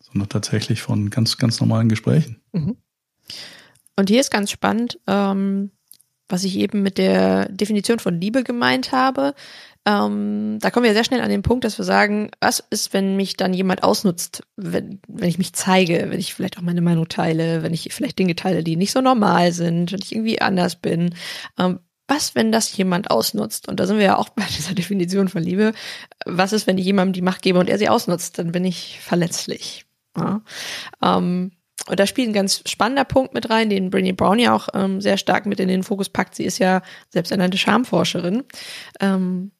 sondern 0.00 0.28
tatsächlich 0.28 0.82
von 0.82 1.10
ganz, 1.10 1.36
ganz 1.38 1.60
normalen 1.60 1.88
Gesprächen. 1.88 2.40
Mhm. 2.52 2.76
Und 3.96 4.08
hier 4.08 4.20
ist 4.20 4.30
ganz 4.30 4.50
spannend, 4.50 4.98
ähm, 5.06 5.70
was 6.28 6.44
ich 6.44 6.56
eben 6.56 6.82
mit 6.82 6.96
der 6.96 7.48
Definition 7.50 7.98
von 7.98 8.18
Liebe 8.18 8.42
gemeint 8.42 8.90
habe. 8.90 9.34
Ähm, 9.84 10.58
da 10.60 10.70
kommen 10.70 10.86
wir 10.86 10.94
sehr 10.94 11.04
schnell 11.04 11.20
an 11.20 11.28
den 11.28 11.42
Punkt, 11.42 11.64
dass 11.64 11.76
wir 11.76 11.84
sagen, 11.84 12.30
was 12.40 12.64
ist, 12.70 12.94
wenn 12.94 13.16
mich 13.16 13.36
dann 13.36 13.52
jemand 13.52 13.82
ausnutzt, 13.82 14.44
wenn, 14.56 15.00
wenn 15.08 15.28
ich 15.28 15.38
mich 15.38 15.52
zeige, 15.52 16.06
wenn 16.08 16.20
ich 16.20 16.32
vielleicht 16.32 16.56
auch 16.56 16.62
meine 16.62 16.80
Meinung 16.80 17.08
teile, 17.08 17.62
wenn 17.62 17.74
ich 17.74 17.92
vielleicht 17.92 18.18
Dinge 18.18 18.34
teile, 18.34 18.64
die 18.64 18.76
nicht 18.76 18.92
so 18.92 19.00
normal 19.00 19.52
sind, 19.52 19.92
wenn 19.92 20.00
ich 20.00 20.14
irgendwie 20.14 20.40
anders 20.40 20.76
bin. 20.76 21.14
Ähm, 21.58 21.80
was, 22.08 22.34
wenn 22.34 22.52
das 22.52 22.76
jemand 22.76 23.10
ausnutzt? 23.10 23.68
Und 23.68 23.80
da 23.80 23.86
sind 23.86 23.98
wir 23.98 24.04
ja 24.04 24.18
auch 24.18 24.28
bei 24.30 24.44
dieser 24.56 24.74
Definition 24.74 25.28
von 25.28 25.42
Liebe. 25.42 25.72
Was 26.26 26.52
ist, 26.52 26.66
wenn 26.66 26.78
ich 26.78 26.84
jemandem 26.84 27.12
die 27.12 27.22
Macht 27.22 27.42
gebe 27.42 27.58
und 27.58 27.68
er 27.68 27.78
sie 27.78 27.88
ausnutzt? 27.88 28.38
Dann 28.38 28.52
bin 28.52 28.64
ich 28.64 29.00
verletzlich. 29.00 29.86
Ja. 30.16 30.42
Ähm, 31.02 31.52
und 31.88 31.98
da 31.98 32.06
spielt 32.06 32.28
ein 32.28 32.34
ganz 32.34 32.62
spannender 32.66 33.04
Punkt 33.04 33.34
mit 33.34 33.50
rein, 33.50 33.68
den 33.68 33.90
Brené 33.90 34.14
Brown 34.14 34.38
ja 34.38 34.54
auch 34.54 34.68
ähm, 34.72 35.00
sehr 35.00 35.16
stark 35.16 35.46
mit 35.46 35.58
in 35.58 35.68
den 35.68 35.82
Fokus 35.82 36.08
packt. 36.08 36.36
Sie 36.36 36.44
ist 36.44 36.58
ja 36.58 36.82
selbsternannte 37.10 37.58
Schamforscherin. 37.58 38.44
Ähm, 39.00 39.50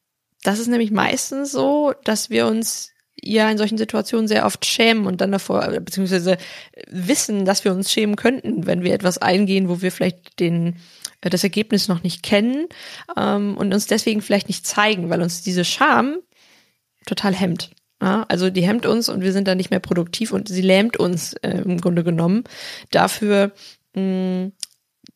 das 0.41 0.59
ist 0.59 0.67
nämlich 0.67 0.91
meistens 0.91 1.51
so, 1.51 1.93
dass 2.03 2.29
wir 2.29 2.47
uns 2.47 2.91
ja 3.21 3.49
in 3.49 3.57
solchen 3.57 3.77
Situationen 3.77 4.27
sehr 4.27 4.45
oft 4.45 4.65
schämen 4.65 5.05
und 5.05 5.21
dann 5.21 5.31
davor, 5.31 5.61
beziehungsweise 5.79 6.37
wissen, 6.87 7.45
dass 7.45 7.63
wir 7.63 7.73
uns 7.73 7.91
schämen 7.91 8.15
könnten, 8.15 8.65
wenn 8.65 8.83
wir 8.83 8.93
etwas 8.93 9.17
eingehen, 9.17 9.69
wo 9.69 9.81
wir 9.81 9.91
vielleicht 9.91 10.39
den 10.39 10.67
äh, 10.67 10.79
das 11.29 11.43
Ergebnis 11.43 11.87
noch 11.87 12.03
nicht 12.03 12.23
kennen 12.23 12.67
ähm, 13.17 13.57
und 13.57 13.73
uns 13.73 13.87
deswegen 13.87 14.21
vielleicht 14.21 14.47
nicht 14.47 14.65
zeigen, 14.67 15.09
weil 15.09 15.21
uns 15.21 15.41
diese 15.41 15.65
Scham 15.65 16.17
total 17.05 17.33
hemmt. 17.33 17.71
Ja, 18.01 18.25
also 18.27 18.49
die 18.49 18.65
hemmt 18.67 18.85
uns 18.85 19.07
und 19.07 19.21
wir 19.21 19.31
sind 19.31 19.47
dann 19.47 19.57
nicht 19.57 19.69
mehr 19.69 19.79
produktiv 19.79 20.33
und 20.33 20.49
sie 20.49 20.61
lähmt 20.61 20.97
uns 20.97 21.33
äh, 21.35 21.61
im 21.63 21.79
Grunde 21.79 22.03
genommen 22.03 22.43
dafür, 22.91 23.53
mh, 23.95 24.51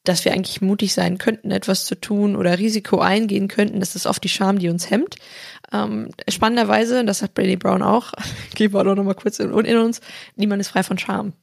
dass 0.03 0.23
wir 0.23 0.33
eigentlich 0.33 0.61
mutig 0.61 0.93
sein 0.93 1.17
könnten, 1.17 1.51
etwas 1.51 1.85
zu 1.85 1.99
tun 1.99 2.35
oder 2.35 2.57
Risiko 2.59 2.99
eingehen 2.99 3.47
könnten. 3.47 3.79
Das 3.79 3.95
ist 3.95 4.05
oft 4.05 4.23
die 4.23 4.29
Scham, 4.29 4.59
die 4.59 4.69
uns 4.69 4.89
hemmt. 4.89 5.15
Ähm, 5.73 6.11
spannenderweise, 6.29 7.01
und 7.01 7.07
das 7.07 7.21
hat 7.21 7.33
Brady 7.33 7.57
Brown 7.57 7.81
auch, 7.81 8.13
geben 8.55 8.73
wir 8.73 8.79
auch 8.79 8.95
noch 8.95 9.03
mal 9.03 9.15
kurz 9.15 9.39
in, 9.39 9.51
in 9.51 9.77
uns, 9.77 10.01
niemand 10.35 10.61
ist 10.61 10.69
frei 10.69 10.83
von 10.83 10.97
Scham. 10.97 11.33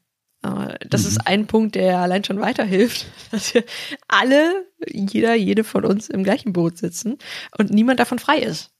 Äh, 0.44 0.76
das 0.88 1.02
mhm. 1.02 1.08
ist 1.08 1.26
ein 1.26 1.46
Punkt, 1.46 1.74
der 1.74 1.98
allein 1.98 2.24
schon 2.24 2.40
weiterhilft, 2.40 3.06
dass 3.30 3.54
wir 3.54 3.64
alle, 4.08 4.66
jeder, 4.86 5.34
jede 5.34 5.64
von 5.64 5.84
uns 5.84 6.08
im 6.08 6.24
gleichen 6.24 6.52
Boot 6.52 6.78
sitzen 6.78 7.18
und 7.56 7.70
niemand 7.70 8.00
davon 8.00 8.18
frei 8.18 8.38
ist. 8.38 8.70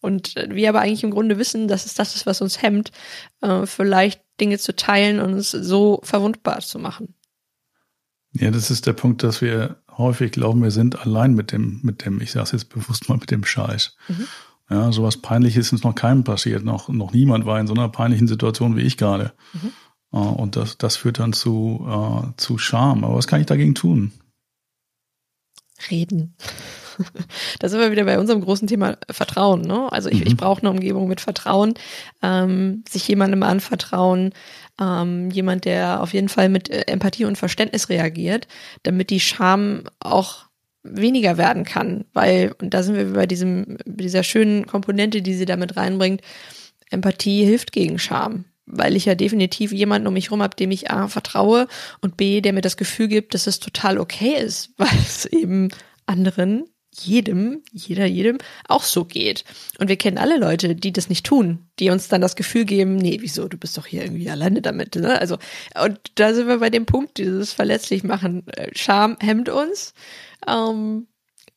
Und 0.00 0.34
wir 0.34 0.68
aber 0.68 0.80
eigentlich 0.80 1.04
im 1.04 1.12
Grunde 1.12 1.38
wissen, 1.38 1.68
dass 1.68 1.86
es 1.86 1.94
das 1.94 2.16
ist, 2.16 2.26
was 2.26 2.42
uns 2.42 2.60
hemmt, 2.60 2.90
äh, 3.40 3.66
vielleicht 3.66 4.20
Dinge 4.40 4.58
zu 4.58 4.74
teilen 4.74 5.20
und 5.20 5.32
uns 5.32 5.52
so 5.52 6.00
verwundbar 6.02 6.60
zu 6.60 6.78
machen. 6.78 7.14
Ja, 8.32 8.50
das 8.50 8.70
ist 8.70 8.86
der 8.86 8.94
Punkt, 8.94 9.22
dass 9.22 9.40
wir 9.40 9.76
häufig 9.96 10.32
glauben, 10.32 10.62
wir 10.62 10.72
sind 10.72 11.00
allein 11.00 11.34
mit 11.34 11.52
dem, 11.52 11.78
mit 11.84 12.04
dem, 12.04 12.20
ich 12.20 12.32
sage 12.32 12.44
es 12.44 12.52
jetzt 12.52 12.68
bewusst 12.68 13.08
mal, 13.08 13.16
mit 13.16 13.30
dem 13.30 13.44
Scheiß. 13.44 13.96
Mhm. 14.08 14.26
Ja, 14.68 14.90
sowas 14.90 15.18
Peinliches 15.18 15.72
ist 15.72 15.84
noch 15.84 15.94
keinem 15.94 16.24
passiert. 16.24 16.64
Noch, 16.64 16.88
noch 16.88 17.12
niemand 17.12 17.46
war 17.46 17.60
in 17.60 17.66
so 17.66 17.74
einer 17.74 17.88
peinlichen 17.88 18.26
Situation 18.26 18.76
wie 18.76 18.82
ich 18.82 18.96
gerade. 18.96 19.32
Mhm. 19.52 19.72
Äh, 20.14 20.18
und 20.18 20.56
das, 20.56 20.78
das 20.78 20.96
führt 20.96 21.18
dann 21.18 21.32
zu, 21.32 21.84
uh, 21.86 22.32
zu 22.36 22.56
Scham. 22.58 23.04
Aber 23.04 23.16
was 23.16 23.26
kann 23.26 23.40
ich 23.40 23.46
dagegen 23.46 23.74
tun? 23.74 24.12
Reden. 25.90 26.36
da 27.58 27.68
sind 27.68 27.80
wir 27.80 27.90
wieder 27.90 28.04
bei 28.04 28.18
unserem 28.18 28.40
großen 28.40 28.68
Thema 28.68 28.96
Vertrauen. 29.10 29.62
Ne? 29.62 29.90
Also 29.92 30.08
ich, 30.08 30.20
mhm. 30.20 30.26
ich 30.28 30.36
brauche 30.36 30.62
eine 30.62 30.70
Umgebung 30.70 31.08
mit 31.08 31.20
Vertrauen, 31.20 31.74
ähm, 32.22 32.84
sich 32.88 33.06
jemandem 33.08 33.42
anvertrauen, 33.42 34.32
ähm, 34.80 35.30
jemand, 35.30 35.64
der 35.64 36.00
auf 36.00 36.14
jeden 36.14 36.28
Fall 36.28 36.48
mit 36.48 36.70
äh, 36.70 36.82
Empathie 36.86 37.24
und 37.24 37.36
Verständnis 37.36 37.88
reagiert, 37.88 38.46
damit 38.84 39.10
die 39.10 39.20
Scham 39.20 39.84
auch 39.98 40.44
weniger 40.84 41.38
werden 41.38 41.64
kann, 41.64 42.04
weil, 42.12 42.54
und 42.60 42.74
da 42.74 42.82
sind 42.82 42.94
wir 42.94 43.14
bei 43.14 43.26
diesem, 43.26 43.78
dieser 43.86 44.22
schönen 44.22 44.66
Komponente, 44.66 45.22
die 45.22 45.34
sie 45.34 45.46
damit 45.46 45.76
reinbringt, 45.76 46.20
Empathie 46.90 47.44
hilft 47.44 47.72
gegen 47.72 47.98
Scham 47.98 48.44
weil 48.66 48.96
ich 48.96 49.04
ja 49.04 49.14
definitiv 49.14 49.72
jemanden 49.72 50.08
um 50.08 50.14
mich 50.14 50.26
herum 50.26 50.42
habe, 50.42 50.56
dem 50.56 50.70
ich 50.70 50.90
A 50.90 51.08
vertraue 51.08 51.68
und 52.00 52.16
B, 52.16 52.40
der 52.40 52.52
mir 52.52 52.62
das 52.62 52.76
Gefühl 52.76 53.08
gibt, 53.08 53.34
dass 53.34 53.46
es 53.46 53.60
total 53.60 53.98
okay 53.98 54.36
ist, 54.36 54.70
weil 54.76 54.98
es 54.98 55.26
eben 55.26 55.68
anderen 56.06 56.64
jedem, 56.96 57.62
jeder, 57.72 58.06
jedem 58.06 58.38
auch 58.68 58.84
so 58.84 59.04
geht. 59.04 59.44
Und 59.78 59.88
wir 59.88 59.96
kennen 59.96 60.18
alle 60.18 60.38
Leute, 60.38 60.76
die 60.76 60.92
das 60.92 61.08
nicht 61.08 61.26
tun, 61.26 61.66
die 61.78 61.90
uns 61.90 62.08
dann 62.08 62.20
das 62.20 62.36
Gefühl 62.36 62.64
geben, 62.64 62.96
nee, 62.96 63.18
wieso, 63.20 63.48
du 63.48 63.56
bist 63.56 63.76
doch 63.76 63.86
hier 63.86 64.02
irgendwie 64.02 64.30
alleine 64.30 64.62
damit. 64.62 64.94
Ne? 64.94 65.18
Also, 65.20 65.38
und 65.82 65.98
da 66.14 66.32
sind 66.34 66.46
wir 66.46 66.58
bei 66.58 66.70
dem 66.70 66.86
Punkt, 66.86 67.18
dieses 67.18 67.52
verletzlich 67.52 68.04
machen. 68.04 68.46
Äh, 68.48 68.70
Scham 68.74 69.16
hemmt 69.20 69.48
uns. 69.48 69.94
Ähm, 70.46 71.08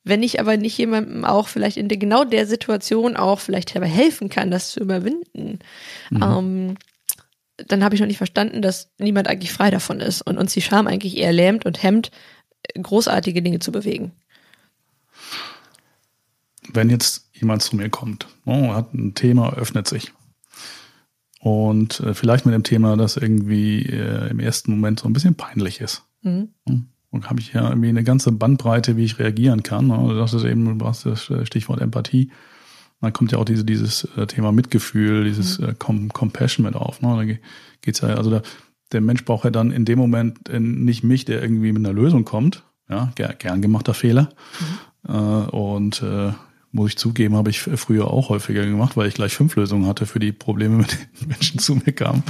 wenn 0.04 0.22
ich 0.22 0.40
aber 0.40 0.56
nicht 0.56 0.78
jemandem 0.78 1.24
auch 1.24 1.48
vielleicht 1.48 1.76
in 1.76 1.88
der, 1.88 1.98
genau 1.98 2.24
der 2.24 2.46
Situation 2.46 3.16
auch 3.16 3.40
vielleicht 3.40 3.76
dabei 3.76 3.88
helfen 3.88 4.28
kann, 4.28 4.50
das 4.50 4.70
zu 4.70 4.80
überwinden, 4.80 5.58
mhm. 6.10 6.22
ähm, 6.22 6.74
dann 7.66 7.84
habe 7.84 7.94
ich 7.94 8.00
noch 8.00 8.06
nicht 8.06 8.18
verstanden, 8.18 8.62
dass 8.62 8.90
niemand 8.98 9.28
eigentlich 9.28 9.52
frei 9.52 9.70
davon 9.70 10.00
ist 10.00 10.22
und 10.22 10.38
uns 10.38 10.52
die 10.52 10.62
Scham 10.62 10.86
eigentlich 10.86 11.16
eher 11.16 11.32
lähmt 11.32 11.66
und 11.66 11.82
hemmt, 11.82 12.10
großartige 12.80 13.42
Dinge 13.42 13.58
zu 13.58 13.72
bewegen 13.72 14.12
wenn 16.72 16.90
jetzt 16.90 17.28
jemand 17.32 17.62
zu 17.62 17.76
mir 17.76 17.88
kommt, 17.88 18.26
oh, 18.44 18.74
hat 18.74 18.94
ein 18.94 19.14
Thema, 19.14 19.54
öffnet 19.54 19.88
sich. 19.88 20.12
Und 21.40 22.00
äh, 22.00 22.14
vielleicht 22.14 22.46
mit 22.46 22.54
dem 22.54 22.64
Thema, 22.64 22.96
das 22.96 23.16
irgendwie 23.16 23.82
äh, 23.82 24.28
im 24.30 24.40
ersten 24.40 24.72
Moment 24.72 25.00
so 25.00 25.08
ein 25.08 25.12
bisschen 25.12 25.34
peinlich 25.34 25.80
ist. 25.80 26.04
Mhm. 26.22 26.48
Und 27.10 27.30
habe 27.30 27.40
ich 27.40 27.52
ja 27.52 27.68
irgendwie 27.68 27.88
eine 27.88 28.04
ganze 28.04 28.32
Bandbreite, 28.32 28.96
wie 28.96 29.04
ich 29.04 29.18
reagieren 29.18 29.62
kann. 29.62 29.86
Ne? 29.86 30.14
Das 30.16 30.34
ist 30.34 30.44
eben, 30.44 30.78
du 30.78 30.86
hast 30.86 31.06
das 31.06 31.32
Stichwort 31.44 31.80
Empathie. 31.80 32.30
Dann 33.00 33.12
kommt 33.12 33.32
ja 33.32 33.38
auch 33.38 33.44
diese, 33.44 33.64
dieses 33.64 34.04
äh, 34.16 34.26
Thema 34.26 34.52
Mitgefühl, 34.52 35.24
dieses 35.24 35.58
mhm. 35.58 35.68
äh, 35.68 35.74
Compassion 35.74 36.64
mit 36.66 36.74
auf. 36.74 37.00
Ne? 37.00 37.16
Da 37.16 37.38
geht's 37.80 38.00
ja, 38.00 38.08
also 38.08 38.30
da, 38.30 38.42
der 38.92 39.00
Mensch 39.00 39.24
braucht 39.24 39.44
ja 39.44 39.50
dann 39.50 39.70
in 39.70 39.84
dem 39.84 39.98
Moment 39.98 40.48
nicht 40.50 41.04
mich, 41.04 41.24
der 41.24 41.42
irgendwie 41.42 41.72
mit 41.72 41.84
einer 41.84 41.94
Lösung 41.94 42.24
kommt. 42.24 42.64
Ja, 42.88 43.12
gern 43.16 43.60
gemachter 43.60 43.92
Fehler. 43.92 44.30
Mhm. 45.06 45.14
Äh, 45.14 45.50
und 45.50 46.02
äh, 46.02 46.32
muss 46.72 46.90
ich 46.90 46.98
zugeben, 46.98 47.36
habe 47.36 47.50
ich 47.50 47.60
früher 47.60 48.10
auch 48.10 48.28
häufiger 48.28 48.64
gemacht, 48.64 48.96
weil 48.96 49.08
ich 49.08 49.14
gleich 49.14 49.34
fünf 49.34 49.56
Lösungen 49.56 49.86
hatte 49.86 50.06
für 50.06 50.18
die 50.18 50.32
Probleme, 50.32 50.76
mit 50.76 50.92
denen 50.92 51.28
Menschen 51.28 51.58
zu 51.58 51.76
mir 51.76 51.92
kamen. 51.92 52.22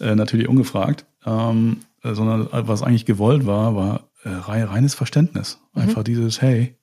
Äh, 0.00 0.14
natürlich 0.14 0.48
ungefragt. 0.48 1.06
Ähm, 1.24 1.78
äh, 2.02 2.14
sondern 2.14 2.48
was 2.50 2.82
eigentlich 2.82 3.06
gewollt 3.06 3.46
war, 3.46 3.76
war 3.76 4.10
äh, 4.24 4.30
reines 4.30 4.94
Verständnis. 4.94 5.60
Mhm. 5.74 5.82
Einfach 5.82 6.04
dieses, 6.04 6.40
hey, 6.42 6.76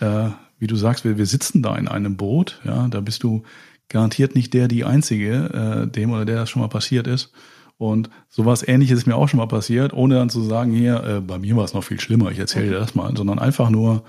äh, 0.00 0.30
wie 0.62 0.68
du 0.68 0.76
sagst, 0.76 1.04
wir, 1.04 1.18
wir 1.18 1.26
sitzen 1.26 1.60
da 1.60 1.74
in 1.74 1.88
einem 1.88 2.16
Boot, 2.16 2.60
ja, 2.62 2.86
da 2.86 3.00
bist 3.00 3.24
du 3.24 3.42
garantiert 3.88 4.36
nicht 4.36 4.54
der, 4.54 4.68
die 4.68 4.84
Einzige, 4.84 5.86
äh, 5.88 5.90
dem 5.90 6.12
oder 6.12 6.24
der 6.24 6.36
das 6.36 6.50
schon 6.50 6.62
mal 6.62 6.68
passiert 6.68 7.08
ist. 7.08 7.32
Und 7.78 8.10
sowas 8.28 8.66
ähnliches 8.66 9.00
ist 9.00 9.06
mir 9.06 9.16
auch 9.16 9.28
schon 9.28 9.38
mal 9.38 9.48
passiert, 9.48 9.92
ohne 9.92 10.14
dann 10.14 10.30
zu 10.30 10.40
sagen, 10.40 10.70
hier, 10.70 11.02
äh, 11.02 11.20
bei 11.20 11.40
mir 11.40 11.56
war 11.56 11.64
es 11.64 11.74
noch 11.74 11.82
viel 11.82 11.98
schlimmer, 11.98 12.30
ich 12.30 12.38
erzähle 12.38 12.68
dir 12.68 12.78
das 12.78 12.94
mal, 12.94 13.12
sondern 13.16 13.40
einfach 13.40 13.70
nur, 13.70 14.04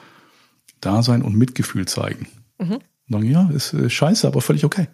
da 0.79 1.01
sein 1.01 1.23
und 1.23 1.35
Mitgefühl 1.35 1.87
zeigen. 1.87 2.27
Mhm. 2.59 2.79
sagen, 3.09 3.25
ja, 3.25 3.49
ist 3.49 3.73
äh, 3.73 3.89
scheiße, 3.89 4.27
aber 4.27 4.41
völlig 4.41 4.63
okay. 4.63 4.89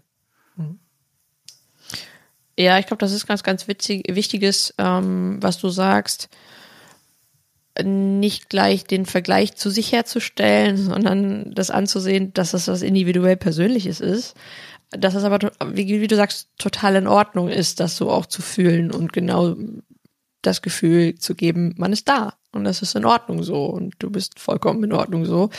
Ja, 2.58 2.80
ich 2.80 2.88
glaube, 2.88 3.02
das 3.02 3.12
ist 3.12 3.28
ganz, 3.28 3.44
ganz 3.44 3.68
witzig, 3.68 4.06
wichtiges, 4.10 4.74
ähm, 4.78 5.40
was 5.42 5.60
du 5.60 5.68
sagst. 5.68 6.30
Nicht 7.82 8.50
gleich 8.50 8.84
den 8.84 9.06
Vergleich 9.06 9.56
zu 9.56 9.70
sich 9.70 9.92
herzustellen, 9.92 10.78
sondern 10.78 11.54
das 11.54 11.70
anzusehen, 11.70 12.34
dass 12.34 12.52
das 12.52 12.68
was 12.68 12.82
individuell 12.82 13.38
Persönliches 13.38 14.02
ist. 14.02 14.36
Dass 14.92 15.16
es 15.16 15.24
aber, 15.24 15.52
wie, 15.66 16.02
wie 16.02 16.08
du 16.08 16.16
sagst, 16.16 16.50
total 16.58 16.96
in 16.96 17.08
Ordnung 17.08 17.48
ist, 17.48 17.80
das 17.80 17.96
so 17.96 18.10
auch 18.10 18.26
zu 18.26 18.42
fühlen 18.42 18.92
und 18.92 19.14
genau 19.14 19.56
das 20.42 20.62
Gefühl 20.62 21.16
zu 21.16 21.36
geben, 21.36 21.76
man 21.78 21.94
ist 21.94 22.10
da 22.10 22.39
und 22.52 22.64
das 22.64 22.82
ist 22.82 22.96
in 22.96 23.06
Ordnung 23.06 23.44
so 23.44 23.66
und 23.66 23.94
du 24.00 24.10
bist 24.10 24.40
vollkommen 24.40 24.84
in 24.84 24.94
Ordnung 24.94 25.26
so. 25.26 25.50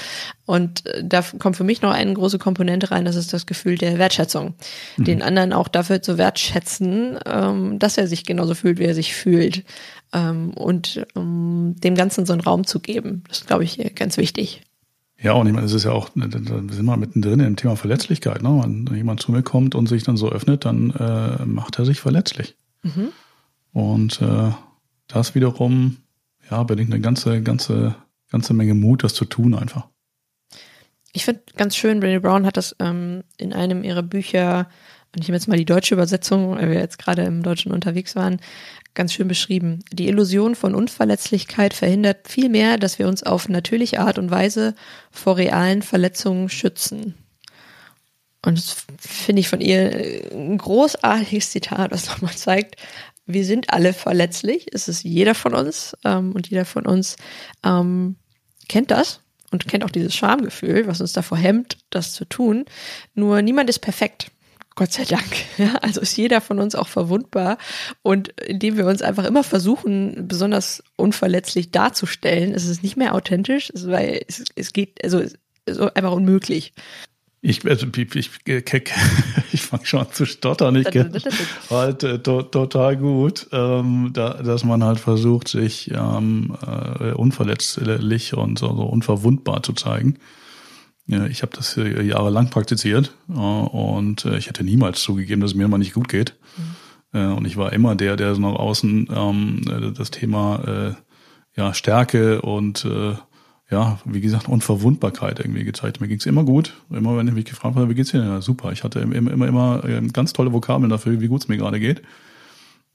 Und 0.47 0.87
äh, 0.87 1.05
da 1.05 1.23
kommt 1.39 1.57
für 1.57 1.65
mich 1.65 1.83
noch 1.83 1.93
eine 1.93 2.13
große 2.15 2.39
Komponente 2.39 2.91
rein, 2.91 3.05
das 3.05 3.17
ist 3.17 3.33
das 3.33 3.47
Gefühl 3.47 3.79
der 3.79 3.99
Wertschätzung. 3.99 4.55
Mhm. 4.97 5.05
Den 5.05 5.23
anderen 5.23 5.53
auch 5.53 5.69
dafür 5.69 6.03
zu 6.03 6.19
wertschätzen, 6.19 7.19
ähm, 7.27 7.79
dass 7.79 7.97
er 7.97 8.09
sich 8.09 8.25
genauso 8.25 8.55
fühlt, 8.55 8.79
wie 8.79 8.85
er 8.85 8.95
sich 8.95 9.15
fühlt. 9.15 9.65
Ähm, 10.13 10.51
und 10.55 11.07
um 11.15 11.77
dem 11.79 11.95
Ganzen 11.95 12.27
so 12.27 12.33
einen 12.33 12.43
Raum 12.43 12.67
zu 12.67 12.81
geben. 12.81 13.23
Das 13.29 13.39
ist, 13.39 13.47
glaube 13.47 13.65
ich, 13.65 13.95
ganz 13.95 14.17
wichtig. 14.17 14.63
Ja, 15.23 15.35
und 15.35 15.47
ich 15.47 15.53
meine, 15.53 15.67
es 15.67 15.75
ist 15.75 15.85
ja 15.85 15.93
auch, 15.93 16.09
da 16.15 16.29
sind 16.31 16.85
wir 16.85 16.97
mittendrin 16.97 17.41
im 17.41 17.55
Thema 17.55 17.77
Verletzlichkeit. 17.77 18.43
Ne? 18.43 18.61
Wenn 18.63 18.97
jemand 18.97 19.21
zu 19.21 19.31
mir 19.31 19.43
kommt 19.43 19.75
und 19.75 19.87
sich 19.87 20.03
dann 20.03 20.17
so 20.17 20.31
öffnet, 20.31 20.65
dann 20.65 20.91
äh, 20.91 21.45
macht 21.45 21.79
er 21.79 21.85
sich 21.85 22.01
verletzlich. 22.01 22.57
Mhm. 22.83 23.09
Und 23.73 24.23
äh, 24.23 24.51
das 25.07 25.35
wiederum 25.35 25.99
ja, 26.51 26.63
bedingt 26.63 26.93
eine 26.93 27.01
ganze, 27.01 27.43
ganze, 27.43 27.95
ganze 28.31 28.55
Menge 28.55 28.75
Mut, 28.75 29.05
das 29.05 29.15
zu 29.15 29.25
tun 29.25 29.55
einfach. 29.55 29.89
Ich 31.13 31.25
finde 31.25 31.43
ganz 31.57 31.77
schön, 31.77 32.01
Brené 32.01 32.21
Brown 32.21 32.47
hat 32.47 32.57
das 32.57 32.77
ähm, 32.79 33.25
in 33.37 33.53
einem 33.53 33.83
ihrer 33.83 34.03
Bücher, 34.03 34.69
und 35.15 35.23
ich 35.23 35.29
nehme 35.29 35.37
jetzt 35.37 35.49
mal 35.49 35.57
die 35.57 35.65
deutsche 35.65 35.95
Übersetzung, 35.95 36.57
weil 36.57 36.71
wir 36.71 36.79
jetzt 36.79 36.99
gerade 36.99 37.23
im 37.23 37.43
Deutschen 37.43 37.73
unterwegs 37.73 38.15
waren, 38.15 38.41
ganz 38.95 39.13
schön 39.13 39.27
beschrieben. 39.27 39.81
Die 39.93 40.09
Illusion 40.09 40.55
von 40.55 40.75
Unverletzlichkeit 40.75 41.75
verhindert 41.75 42.29
vielmehr, 42.29 42.79
dass 42.79 42.99
wir 42.99 43.09
uns 43.09 43.23
auf 43.25 43.49
natürliche 43.49 44.01
Art 44.01 44.19
und 44.19 44.31
Weise 44.31 44.75
vor 45.11 45.37
realen 45.37 45.83
Verletzungen 45.83 46.49
schützen. 46.49 47.15
Und 48.43 48.57
das 48.57 48.87
finde 48.99 49.41
ich 49.41 49.49
von 49.49 49.61
ihr 49.61 50.31
ein 50.33 50.57
großartiges 50.57 51.51
Zitat, 51.51 51.91
was 51.91 52.09
nochmal 52.09 52.35
zeigt, 52.35 52.77
wir 53.33 53.45
sind 53.45 53.73
alle 53.73 53.93
verletzlich. 53.93 54.67
Es 54.73 54.89
ist 54.89 55.03
jeder 55.03 55.35
von 55.35 55.55
uns 55.55 55.97
ähm, 56.05 56.33
und 56.33 56.49
jeder 56.49 56.65
von 56.65 56.87
uns 56.87 57.17
ähm, 57.65 58.17
kennt 58.69 58.91
das 58.91 59.21
und 59.51 59.67
kennt 59.67 59.85
auch 59.85 59.91
dieses 59.91 60.15
Schamgefühl, 60.15 60.87
was 60.87 61.01
uns 61.01 61.13
davor 61.13 61.39
hemmt, 61.39 61.79
das 61.91 62.13
zu 62.13 62.25
tun. 62.25 62.65
Nur 63.15 63.43
niemand 63.43 63.69
ist 63.69 63.81
perfekt. 63.81 64.31
Gott 64.77 64.93
sei 64.93 65.05
Dank. 65.05 65.25
Ja, 65.59 65.75
also 65.83 66.01
ist 66.01 66.17
jeder 66.17 66.41
von 66.41 66.59
uns 66.59 66.75
auch 66.75 66.89
verwundbar. 66.89 67.59
Und 68.03 68.29
indem 68.41 68.79
wir 68.79 68.87
uns 68.87 69.03
einfach 69.03 69.27
immer 69.27 69.45
versuchen, 69.45 70.27
besonders 70.27 70.83
unverletzlich 70.97 71.71
darzustellen, 71.71 72.55
ist 72.55 72.67
es 72.67 72.83
nicht 72.83 72.97
mehr 72.97 73.15
authentisch, 73.15 73.71
weil 73.75 74.23
es, 74.27 74.45
es 74.55 74.73
geht, 74.73 75.05
also 75.05 75.23
einfach 75.67 76.13
unmöglich. 76.13 76.73
Ich, 77.43 77.67
also, 77.67 77.87
ich, 77.87 78.15
ich, 78.15 78.31
ich 79.53 79.63
fange 79.63 79.87
schon 79.87 80.01
an 80.01 80.13
zu 80.13 80.27
stottern. 80.27 80.77
Ich 80.77 80.91
kenne 80.91 81.19
halt 81.71 82.03
äh, 82.03 82.19
to, 82.19 82.43
total 82.43 82.97
gut, 82.99 83.47
ähm, 83.53 84.11
da, 84.13 84.35
dass 84.43 84.65
man 84.65 84.85
halt 84.85 85.01
versucht, 85.01 85.49
sich 85.49 85.91
ähm, 85.91 86.57
äh, 86.67 87.13
unverletzlich 87.13 88.35
und 88.35 88.59
so, 88.59 88.77
so 88.77 88.83
unverwundbar 88.83 89.63
zu 89.63 89.73
zeigen. 89.73 90.19
Ja, 91.07 91.27
ich 91.27 91.43
habe 91.43 91.57
das 91.57 91.75
jahrelang 91.77 92.51
praktiziert 92.51 93.15
äh, 93.29 93.33
und 93.33 94.27
äh, 94.27 94.37
ich 94.37 94.49
hätte 94.49 94.63
niemals 94.63 95.01
zugegeben, 95.01 95.41
dass 95.41 95.53
es 95.53 95.57
mir 95.57 95.67
mal 95.67 95.79
nicht 95.79 95.95
gut 95.95 96.09
geht. 96.09 96.37
Mhm. 96.57 97.19
Äh, 97.19 97.27
und 97.33 97.47
ich 97.47 97.57
war 97.57 97.73
immer 97.73 97.97
der, 97.97 98.17
der 98.17 98.35
so 98.35 98.41
nach 98.43 98.55
außen 98.55 99.09
ähm, 99.13 99.95
das 99.97 100.11
Thema 100.11 100.95
äh, 100.95 100.95
ja, 101.57 101.75
Stärke 101.75 102.43
und 102.43 102.85
äh, 102.85 103.15
ja, 103.71 104.01
wie 104.05 104.21
gesagt, 104.21 104.49
Unverwundbarkeit 104.49 105.39
irgendwie 105.39 105.65
gezeigt. 105.65 106.01
Mir 106.01 106.09
ging's 106.09 106.27
immer 106.27 106.45
gut. 106.45 106.75
Immer 106.91 107.17
wenn 107.17 107.29
ich 107.29 107.35
mich 107.35 107.45
gefragt 107.45 107.77
habe, 107.77 107.89
wie 107.89 107.95
geht's 107.95 108.11
dir? 108.11 108.23
Ja, 108.23 108.41
super. 108.41 108.73
Ich 108.73 108.83
hatte 108.83 108.99
immer, 108.99 109.15
immer, 109.15 109.47
immer 109.47 109.85
ähm, 109.87 110.13
ganz 110.13 110.33
tolle 110.33 110.53
Vokabeln 110.53 110.91
dafür, 110.91 111.21
wie 111.21 111.29
gut 111.29 111.43
es 111.43 111.49
mir 111.49 111.57
gerade 111.57 111.79
geht. 111.79 112.03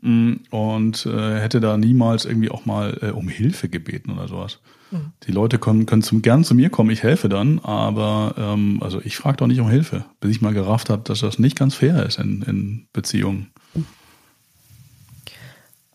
Mm, 0.02 0.34
und 0.52 1.06
äh, 1.06 1.40
hätte 1.40 1.62
da 1.62 1.78
niemals 1.78 2.26
irgendwie 2.26 2.50
auch 2.50 2.66
mal 2.66 2.98
äh, 3.02 3.12
um 3.12 3.30
Hilfe 3.30 3.70
gebeten 3.70 4.12
oder 4.12 4.28
sowas. 4.28 4.60
Mhm. 4.92 5.14
Die 5.24 5.32
Leute 5.32 5.58
können, 5.58 5.86
können 5.86 6.04
zum, 6.04 6.22
gern 6.22 6.44
zu 6.44 6.54
mir 6.54 6.70
kommen, 6.70 6.90
ich 6.90 7.04
helfe 7.04 7.30
dann, 7.30 7.60
aber 7.60 8.36
ähm, 8.38 8.84
also 8.84 9.02
ich 9.04 9.16
frage 9.16 9.38
doch 9.38 9.48
nicht 9.48 9.62
um 9.62 9.70
Hilfe, 9.70 10.06
bis 10.20 10.32
ich 10.32 10.42
mal 10.42 10.54
gerafft 10.54 10.90
habe, 10.90 11.04
dass 11.04 11.22
das 11.22 11.40
nicht 11.40 11.58
ganz 11.58 11.74
fair 11.76 12.06
ist 12.06 12.20
in, 12.20 12.42
in 12.44 12.88
Beziehungen. 12.92 13.52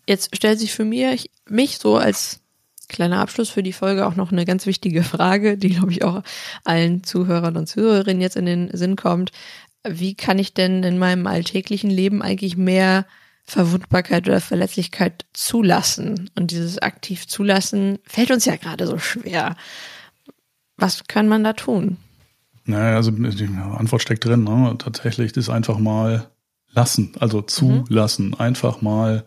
Jetzt 0.07 0.35
stellt 0.35 0.59
sich 0.59 0.73
für 0.73 0.83
mich, 0.83 1.29
mich 1.47 1.77
so 1.77 1.95
als 1.95 2.40
kleiner 2.91 3.19
Abschluss 3.19 3.49
für 3.49 3.63
die 3.63 3.73
Folge 3.73 4.05
auch 4.05 4.15
noch 4.15 4.31
eine 4.31 4.45
ganz 4.45 4.65
wichtige 4.67 5.03
Frage, 5.15 5.57
die, 5.57 5.69
glaube 5.69 5.91
ich, 5.91 6.03
auch 6.03 6.21
allen 6.63 7.03
Zuhörern 7.03 7.57
und 7.57 7.67
Zuhörerinnen 7.67 8.21
jetzt 8.21 8.35
in 8.35 8.45
den 8.45 8.69
Sinn 8.75 8.95
kommt. 8.95 9.31
Wie 9.87 10.13
kann 10.13 10.37
ich 10.37 10.53
denn 10.53 10.83
in 10.83 10.99
meinem 10.99 11.25
alltäglichen 11.25 11.89
Leben 11.89 12.21
eigentlich 12.21 12.55
mehr 12.55 13.05
Verwundbarkeit 13.45 14.27
oder 14.27 14.39
Verletzlichkeit 14.39 15.25
zulassen? 15.33 16.29
Und 16.35 16.51
dieses 16.51 16.77
aktiv 16.77 17.27
zulassen 17.27 17.97
fällt 18.05 18.29
uns 18.29 18.45
ja 18.45 18.57
gerade 18.57 18.85
so 18.85 18.99
schwer. 18.99 19.55
Was 20.77 21.05
kann 21.05 21.27
man 21.27 21.43
da 21.43 21.53
tun? 21.53 21.97
Naja, 22.65 22.95
also 22.95 23.09
die 23.09 23.49
Antwort 23.75 24.03
steckt 24.03 24.25
drin. 24.25 24.43
Ne? 24.43 24.75
Tatsächlich 24.77 25.35
ist 25.35 25.49
einfach 25.49 25.79
mal 25.79 26.29
lassen, 26.69 27.13
also 27.19 27.39
mhm. 27.39 27.47
zulassen. 27.47 28.27
Mhm. 28.27 28.35
Einfach 28.35 28.81
mal 28.81 29.25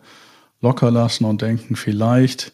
locker 0.61 0.89
lassen 0.89 1.25
und 1.25 1.41
denken, 1.41 1.75
vielleicht 1.75 2.53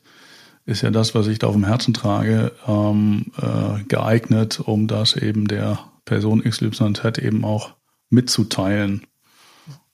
ist 0.66 0.82
ja 0.82 0.92
das, 0.92 1.16
was 1.16 1.28
ich 1.28 1.40
da 1.40 1.48
auf 1.48 1.54
dem 1.54 1.66
Herzen 1.66 1.94
trage, 1.94 2.52
ähm, 2.68 3.32
äh, 3.38 3.84
geeignet, 3.84 4.60
um 4.60 4.88
das 4.88 5.16
eben 5.16 5.48
der 5.48 5.80
Person 6.06 6.44
XYZ 6.44 7.18
eben 7.20 7.44
auch 7.44 7.76
mitzuteilen. 8.10 9.06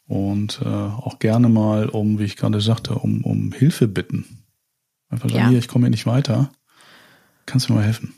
Und 0.08 0.62
äh, 0.63 0.67
auch 0.67 1.19
gerne 1.19 1.49
mal 1.49 1.89
um, 1.89 2.17
wie 2.17 2.23
ich 2.23 2.38
gerade 2.38 2.62
sagte, 2.62 2.95
um, 2.95 3.25
um 3.25 3.51
Hilfe 3.51 3.89
bitten. 3.89 4.45
Einfach 5.10 5.30
sagen, 5.30 5.43
ja. 5.43 5.49
hier, 5.49 5.60
ich 5.60 5.67
komme 5.67 5.86
hier 5.86 5.91
nicht 5.91 6.06
weiter. 6.06 6.49
Kannst 7.45 7.67
du 7.67 7.73
mir 7.73 7.80
mal 7.80 7.86
helfen? 7.86 8.13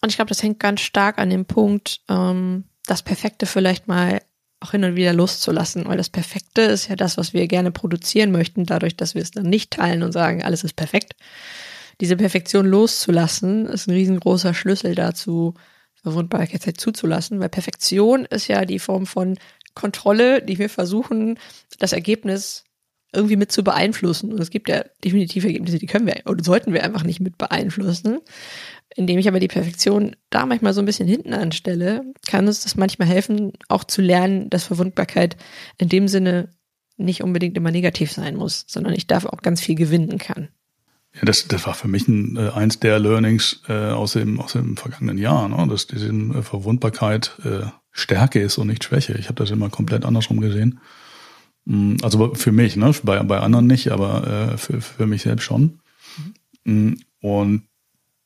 Und 0.00 0.08
ich 0.10 0.16
glaube, 0.16 0.30
das 0.30 0.42
hängt 0.42 0.58
ganz 0.58 0.80
stark 0.80 1.18
an 1.18 1.30
dem 1.30 1.44
Punkt, 1.44 2.00
ähm, 2.08 2.64
das 2.86 3.02
Perfekte 3.02 3.46
vielleicht 3.46 3.88
mal 3.88 4.22
auch 4.60 4.70
hin 4.70 4.84
und 4.84 4.96
wieder 4.96 5.12
loszulassen, 5.12 5.86
weil 5.86 5.98
das 5.98 6.08
Perfekte 6.08 6.62
ist 6.62 6.88
ja 6.88 6.96
das, 6.96 7.18
was 7.18 7.32
wir 7.32 7.46
gerne 7.46 7.70
produzieren 7.70 8.32
möchten, 8.32 8.64
dadurch, 8.64 8.96
dass 8.96 9.14
wir 9.14 9.22
es 9.22 9.30
dann 9.30 9.48
nicht 9.48 9.70
teilen 9.72 10.02
und 10.02 10.12
sagen, 10.12 10.42
alles 10.42 10.64
ist 10.64 10.74
perfekt. 10.74 11.14
Diese 12.00 12.16
Perfektion 12.16 12.66
loszulassen, 12.66 13.66
ist 13.66 13.86
ein 13.86 13.94
riesengroßer 13.94 14.54
Schlüssel 14.54 14.94
dazu, 14.94 15.54
Verwundbarkeit 15.94 16.80
zuzulassen, 16.80 17.40
weil 17.40 17.48
Perfektion 17.48 18.26
ist 18.26 18.48
ja 18.48 18.64
die 18.64 18.78
Form 18.78 19.06
von 19.06 19.38
Kontrolle, 19.74 20.42
die 20.42 20.58
wir 20.58 20.70
versuchen, 20.70 21.38
das 21.78 21.92
Ergebnis 21.92 22.65
irgendwie 23.16 23.36
mit 23.36 23.50
zu 23.50 23.64
beeinflussen. 23.64 24.32
Und 24.32 24.40
es 24.40 24.50
gibt 24.50 24.68
ja 24.68 24.84
definitiv 25.04 25.44
Ergebnisse, 25.44 25.78
die 25.78 25.86
können 25.86 26.06
wir 26.06 26.22
oder 26.26 26.44
sollten 26.44 26.72
wir 26.72 26.84
einfach 26.84 27.02
nicht 27.02 27.20
mit 27.20 27.38
beeinflussen. 27.38 28.18
Indem 28.94 29.18
ich 29.18 29.28
aber 29.28 29.40
die 29.40 29.48
Perfektion 29.48 30.16
da 30.30 30.46
manchmal 30.46 30.72
so 30.72 30.80
ein 30.80 30.86
bisschen 30.86 31.08
hinten 31.08 31.34
anstelle, 31.34 32.02
kann 32.26 32.46
uns 32.46 32.62
das 32.62 32.76
manchmal 32.76 33.08
helfen, 33.08 33.52
auch 33.68 33.84
zu 33.84 34.00
lernen, 34.00 34.48
dass 34.48 34.64
Verwundbarkeit 34.64 35.36
in 35.78 35.88
dem 35.88 36.08
Sinne 36.08 36.50
nicht 36.96 37.22
unbedingt 37.22 37.56
immer 37.56 37.70
negativ 37.70 38.12
sein 38.12 38.36
muss, 38.36 38.64
sondern 38.68 38.94
ich 38.94 39.06
darf 39.06 39.26
auch 39.26 39.42
ganz 39.42 39.60
viel 39.60 39.74
gewinnen 39.74 40.18
kann. 40.18 40.48
Ja, 41.14 41.22
das, 41.24 41.48
das 41.48 41.66
war 41.66 41.74
für 41.74 41.88
mich 41.88 42.08
ein, 42.08 42.36
äh, 42.36 42.50
eins 42.50 42.78
der 42.78 42.98
Learnings 42.98 43.62
äh, 43.68 43.72
aus, 43.72 44.12
dem, 44.12 44.40
aus 44.40 44.52
dem 44.52 44.76
vergangenen 44.76 45.18
Jahr, 45.18 45.48
ne? 45.48 45.66
dass 45.68 45.86
diese 45.86 46.08
äh, 46.08 46.42
Verwundbarkeit 46.42 47.38
äh, 47.44 47.66
Stärke 47.90 48.40
ist 48.40 48.58
und 48.58 48.66
nicht 48.66 48.84
Schwäche. 48.84 49.14
Ich 49.14 49.26
habe 49.26 49.42
das 49.42 49.50
immer 49.50 49.70
komplett 49.70 50.04
andersrum 50.04 50.40
gesehen. 50.40 50.80
Mm, 51.66 51.96
also 52.02 52.34
für 52.34 52.52
mich, 52.52 52.76
ne? 52.76 52.92
bei, 53.02 53.22
bei 53.22 53.40
anderen 53.40 53.66
nicht, 53.66 53.90
aber 53.90 54.52
äh, 54.52 54.56
für, 54.56 54.80
für 54.80 55.06
mich 55.06 55.22
selbst 55.22 55.44
schon. 55.44 55.80
Mhm. 56.64 56.98
Und 57.20 57.62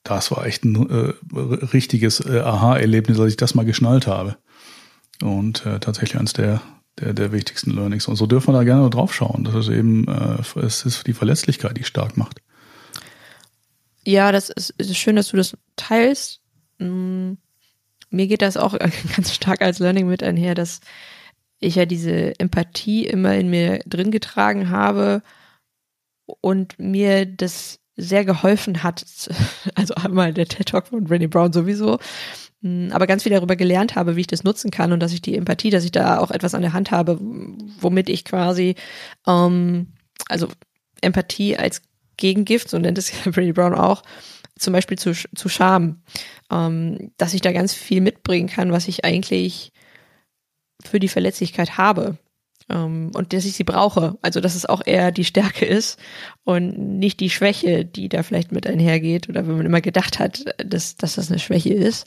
das 0.05 0.31
war 0.31 0.47
echt 0.47 0.65
ein 0.65 0.89
äh, 0.89 1.13
richtiges 1.35 2.21
äh, 2.21 2.41
Aha-Erlebnis, 2.41 3.19
als 3.19 3.33
ich 3.33 3.37
das 3.37 3.55
mal 3.55 3.65
geschnallt 3.65 4.07
habe. 4.07 4.37
Und 5.23 5.67
äh, 5.67 5.81
tatsächlich 5.81 6.19
eines 6.19 6.33
der, 6.33 6.63
der, 6.99 7.13
der 7.13 7.33
wichtigsten 7.33 7.73
Learnings. 7.73 8.09
Und 8.09 8.17
so 8.17 8.27
dürfen 8.27 8.53
wir 8.53 8.59
da 8.59 8.65
gerne 8.65 8.89
drauf 8.89 9.15
schauen. 9.15 9.45
Das 9.45 9.55
ist 9.55 9.69
eben, 9.69 10.07
äh, 10.09 10.61
es 10.61 10.85
ist 10.85 11.07
die 11.07 11.13
Verletzlichkeit, 11.13 11.77
die 11.77 11.85
stark 11.85 12.17
macht. 12.17 12.41
Ja, 14.05 14.33
das 14.33 14.49
ist, 14.49 14.71
ist 14.79 14.97
schön, 14.97 15.17
dass 15.17 15.29
du 15.29 15.37
das 15.37 15.57
teilst. 15.77 16.41
Mm, 16.79 17.33
mir 18.11 18.27
geht 18.27 18.43
das 18.43 18.57
auch 18.57 18.79
ganz 19.17 19.35
stark 19.35 19.61
als 19.61 19.79
Learning 19.79 20.09
mit 20.09 20.23
einher, 20.23 20.55
dass 20.55 20.81
ich 21.61 21.77
ja 21.77 21.87
diese 21.87 22.39
Empathie 22.41 23.07
immer 23.07 23.35
in 23.35 23.51
mir 23.51 23.81
drin 23.87 24.11
getragen 24.11 24.71
habe 24.71 25.23
und 26.41 26.79
mir 26.79 27.27
das 27.27 27.79
sehr 27.97 28.25
geholfen 28.25 28.83
hat. 28.83 29.05
Also 29.75 29.95
einmal 29.95 30.33
der 30.33 30.47
TED 30.47 30.69
Talk 30.69 30.89
von 30.89 31.07
Brené 31.07 31.29
Brown 31.29 31.53
sowieso, 31.53 31.99
hm, 32.63 32.91
aber 32.93 33.07
ganz 33.07 33.23
viel 33.23 33.33
darüber 33.33 33.57
gelernt 33.57 33.95
habe, 33.95 34.17
wie 34.17 34.23
ich 34.23 34.27
das 34.27 34.45
nutzen 34.45 34.71
kann 34.71 34.93
und 34.93 35.01
dass 35.01 35.13
ich 35.13 35.23
die 35.23 35.37
Empathie, 35.37 35.71
dass 35.71 35.85
ich 35.85 35.93
da 35.93 36.19
auch 36.19 36.31
etwas 36.31 36.55
an 36.55 36.63
der 36.63 36.73
Hand 36.73 36.91
habe, 36.91 37.19
womit 37.81 38.09
ich 38.09 38.25
quasi, 38.25 38.75
ähm, 39.27 39.89
also 40.29 40.49
Empathie 41.01 41.57
als 41.57 41.83
Gegengift, 42.17 42.69
so 42.69 42.79
nennt 42.79 42.99
es 42.99 43.11
ja 43.11 43.19
Brené 43.31 43.53
Brown 43.53 43.75
auch, 43.75 44.03
zum 44.59 44.73
Beispiel 44.73 44.99
zu, 44.99 45.13
zu 45.13 45.49
Scham, 45.49 46.03
ähm, 46.51 47.13
dass 47.17 47.35
ich 47.35 47.41
da 47.41 47.53
ganz 47.53 47.73
viel 47.73 48.01
mitbringen 48.01 48.49
kann, 48.49 48.73
was 48.73 48.89
ich 48.89 49.05
eigentlich 49.05 49.73
für 50.85 51.01
die 51.01 51.09
Verletzlichkeit 51.09 51.79
habe 51.79 52.17
ähm, 52.71 53.11
und 53.15 53.33
dass 53.33 53.45
ich 53.45 53.55
sie 53.55 53.65
brauche. 53.65 54.17
Also 54.23 54.41
dass 54.41 54.55
es 54.55 54.67
auch 54.67 54.83
eher 54.85 55.13
die 55.13 55.25
Stärke 55.25 55.67
ist 55.67 55.99
und 56.45 56.99
nicht 56.99 57.21
die 57.21 57.31
Schwäche, 57.31 57.85
die 57.85 58.09
da 58.09 58.23
vielleicht 58.23 58.53
mit 58.53 58.67
einhergeht 58.67 59.29
oder 59.29 59.47
wenn 59.47 59.57
man 59.57 59.67
immer 59.67 59.81
gedacht 59.81 60.19
hat, 60.19 60.45
dass, 60.65 60.97
dass 60.97 61.17
das 61.17 61.31
eine 61.31 61.39
Schwäche 61.39 61.75
ist. 61.75 62.07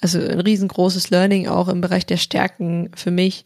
Also 0.00 0.18
ein 0.18 0.40
riesengroßes 0.40 1.10
Learning 1.10 1.48
auch 1.48 1.68
im 1.68 1.80
Bereich 1.80 2.04
der 2.04 2.16
Stärken 2.16 2.90
für 2.94 3.10
mich, 3.10 3.44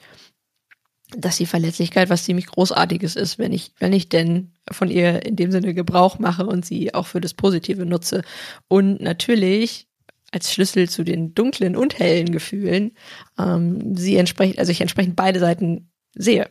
dass 1.16 1.38
die 1.38 1.46
Verletzlichkeit 1.46 2.10
was 2.10 2.24
ziemlich 2.24 2.46
Großartiges 2.46 3.16
ist, 3.16 3.38
wenn 3.38 3.52
ich, 3.52 3.72
wenn 3.78 3.92
ich 3.92 4.08
denn 4.08 4.52
von 4.70 4.90
ihr 4.90 5.24
in 5.24 5.36
dem 5.36 5.50
Sinne 5.50 5.72
Gebrauch 5.72 6.18
mache 6.18 6.46
und 6.46 6.66
sie 6.66 6.94
auch 6.94 7.06
für 7.06 7.20
das 7.20 7.32
Positive 7.32 7.86
nutze. 7.86 8.22
Und 8.68 9.00
natürlich 9.00 9.87
als 10.32 10.52
Schlüssel 10.52 10.88
zu 10.88 11.04
den 11.04 11.34
dunklen 11.34 11.76
und 11.76 11.98
hellen 11.98 12.32
Gefühlen 12.32 12.92
ähm, 13.38 13.96
sie 13.96 14.16
entsprechend, 14.16 14.58
also 14.58 14.72
ich 14.72 14.80
entsprechend 14.80 15.16
beide 15.16 15.40
Seiten 15.40 15.90
sehe. 16.14 16.50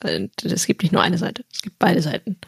Äh, 0.00 0.28
es 0.42 0.66
gibt 0.66 0.82
nicht 0.82 0.92
nur 0.92 1.02
eine 1.02 1.18
Seite, 1.18 1.44
es 1.52 1.62
gibt 1.62 1.78
beide 1.78 2.02
Seiten. 2.02 2.38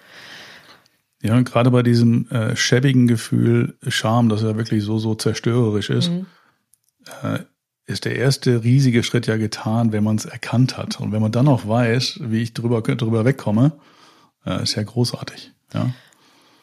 Ja, 1.21 1.37
und 1.37 1.51
gerade 1.51 1.71
bei 1.71 1.83
diesem 1.83 2.29
äh, 2.31 2.55
schäbigen 2.55 3.09
Gefühl 3.09 3.77
Scham, 3.89 4.29
das 4.29 4.43
ja 4.43 4.57
wirklich 4.57 4.85
so, 4.85 4.99
so 4.99 5.17
zerstörerisch 5.17 5.91
ist, 5.91 6.11
mhm. 6.11 6.27
äh, 7.23 7.41
ist 7.87 8.05
der 8.05 8.17
erste 8.17 8.63
riesige 8.63 9.03
Schritt 9.03 9.27
ja 9.27 9.37
getan, 9.37 9.93
wenn 9.93 10.05
man 10.05 10.17
es 10.17 10.27
erkannt 10.27 10.77
hat. 10.77 11.01
Und 11.01 11.11
wenn 11.11 11.23
man 11.23 11.33
dann 11.33 11.49
auch 11.49 11.67
weiß, 11.67 12.21
wie 12.23 12.43
ich 12.43 12.55
drüber, 12.55 12.83
drüber 12.83 13.25
wegkomme, 13.25 13.73
äh, 14.45 14.63
ist 14.63 14.77
ja 14.77 14.83
großartig. 14.83 15.53
Ja. 15.75 15.91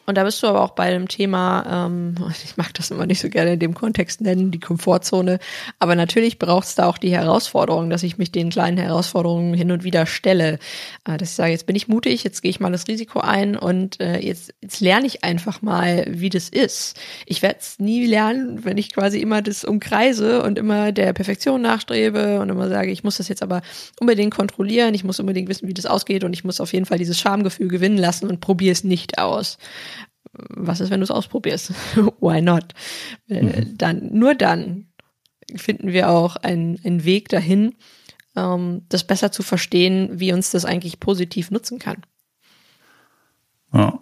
Und 0.06 0.16
da 0.16 0.24
bist 0.24 0.42
du 0.42 0.46
aber 0.46 0.62
auch 0.62 0.70
bei 0.70 0.90
dem 0.90 1.08
Thema, 1.08 1.86
ähm, 1.86 2.14
ich 2.44 2.56
mag 2.56 2.72
das 2.74 2.90
immer 2.90 3.06
nicht 3.06 3.20
so 3.20 3.28
gerne 3.28 3.54
in 3.54 3.58
dem 3.58 3.74
Kontext 3.74 4.20
nennen, 4.20 4.50
die 4.52 4.60
Komfortzone, 4.60 5.38
aber 5.78 5.96
natürlich 5.96 6.38
braucht 6.38 6.66
es 6.68 6.74
da 6.76 6.86
auch 6.86 6.98
die 6.98 7.10
Herausforderung, 7.10 7.90
dass 7.90 8.02
ich 8.02 8.16
mich 8.16 8.30
den 8.30 8.50
kleinen 8.50 8.78
Herausforderungen 8.78 9.54
hin 9.54 9.72
und 9.72 9.84
wieder 9.84 10.06
stelle. 10.06 10.58
Äh, 11.04 11.16
dass 11.16 11.30
ich 11.30 11.34
sage, 11.34 11.50
jetzt 11.50 11.66
bin 11.66 11.76
ich 11.76 11.88
mutig, 11.88 12.24
jetzt 12.24 12.40
gehe 12.42 12.50
ich 12.50 12.60
mal 12.60 12.70
das 12.70 12.86
Risiko 12.86 13.20
ein 13.20 13.56
und 13.56 14.00
äh, 14.00 14.18
jetzt, 14.20 14.54
jetzt 14.62 14.80
lerne 14.80 15.06
ich 15.06 15.24
einfach 15.24 15.60
mal, 15.60 16.04
wie 16.08 16.30
das 16.30 16.48
ist. 16.48 16.98
Ich 17.26 17.42
werde 17.42 17.58
es 17.60 17.78
nie 17.78 18.06
lernen, 18.06 18.64
wenn 18.64 18.78
ich 18.78 18.92
quasi 18.92 19.18
immer 19.18 19.42
das 19.42 19.64
umkreise 19.64 20.42
und 20.42 20.58
immer 20.58 20.92
der 20.92 21.12
Perfektion 21.12 21.62
nachstrebe 21.62 22.40
und 22.40 22.48
immer 22.48 22.68
sage, 22.68 22.92
ich 22.92 23.02
muss 23.02 23.16
das 23.16 23.28
jetzt 23.28 23.42
aber 23.42 23.62
unbedingt 23.98 24.34
kontrollieren, 24.34 24.94
ich 24.94 25.02
muss 25.02 25.18
unbedingt 25.18 25.48
wissen, 25.48 25.68
wie 25.68 25.74
das 25.74 25.86
ausgeht 25.86 26.22
und 26.22 26.32
ich 26.32 26.44
muss 26.44 26.60
auf 26.60 26.72
jeden 26.72 26.86
Fall 26.86 26.98
dieses 26.98 27.18
Schamgefühl 27.18 27.68
gewinnen 27.68 27.98
lassen 27.98 28.28
und 28.28 28.40
probiere 28.40 28.72
es 28.72 28.84
nicht 28.84 29.18
aus 29.18 29.58
was 30.32 30.80
ist, 30.80 30.90
wenn 30.90 31.00
du 31.00 31.04
es 31.04 31.10
ausprobierst? 31.10 31.72
Why 32.20 32.42
not? 32.42 32.74
Äh, 33.28 33.42
mhm. 33.42 33.78
Dann, 33.78 34.10
nur 34.12 34.34
dann 34.34 34.88
finden 35.54 35.92
wir 35.92 36.10
auch 36.10 36.36
einen, 36.36 36.78
einen 36.84 37.04
Weg 37.04 37.28
dahin, 37.28 37.74
ähm, 38.34 38.82
das 38.88 39.04
besser 39.04 39.32
zu 39.32 39.42
verstehen, 39.42 40.10
wie 40.20 40.32
uns 40.32 40.50
das 40.50 40.64
eigentlich 40.64 41.00
positiv 41.00 41.50
nutzen 41.50 41.78
kann. 41.78 42.02
Ja. 43.72 44.00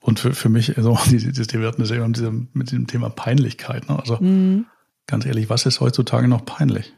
Und 0.00 0.20
für, 0.20 0.34
für 0.34 0.48
mich, 0.48 0.76
also, 0.76 0.98
dieses, 1.10 1.52
wir 1.52 1.66
hatten 1.66 1.80
das 1.80 1.90
eben 1.90 2.06
mit 2.06 2.16
diesem, 2.16 2.48
mit 2.52 2.70
diesem 2.70 2.86
Thema 2.86 3.10
Peinlichkeit. 3.10 3.88
Ne? 3.88 3.98
Also, 3.98 4.18
mhm. 4.18 4.66
ganz 5.06 5.26
ehrlich, 5.26 5.50
was 5.50 5.66
ist 5.66 5.80
heutzutage 5.80 6.28
noch 6.28 6.44
peinlich? 6.44 6.92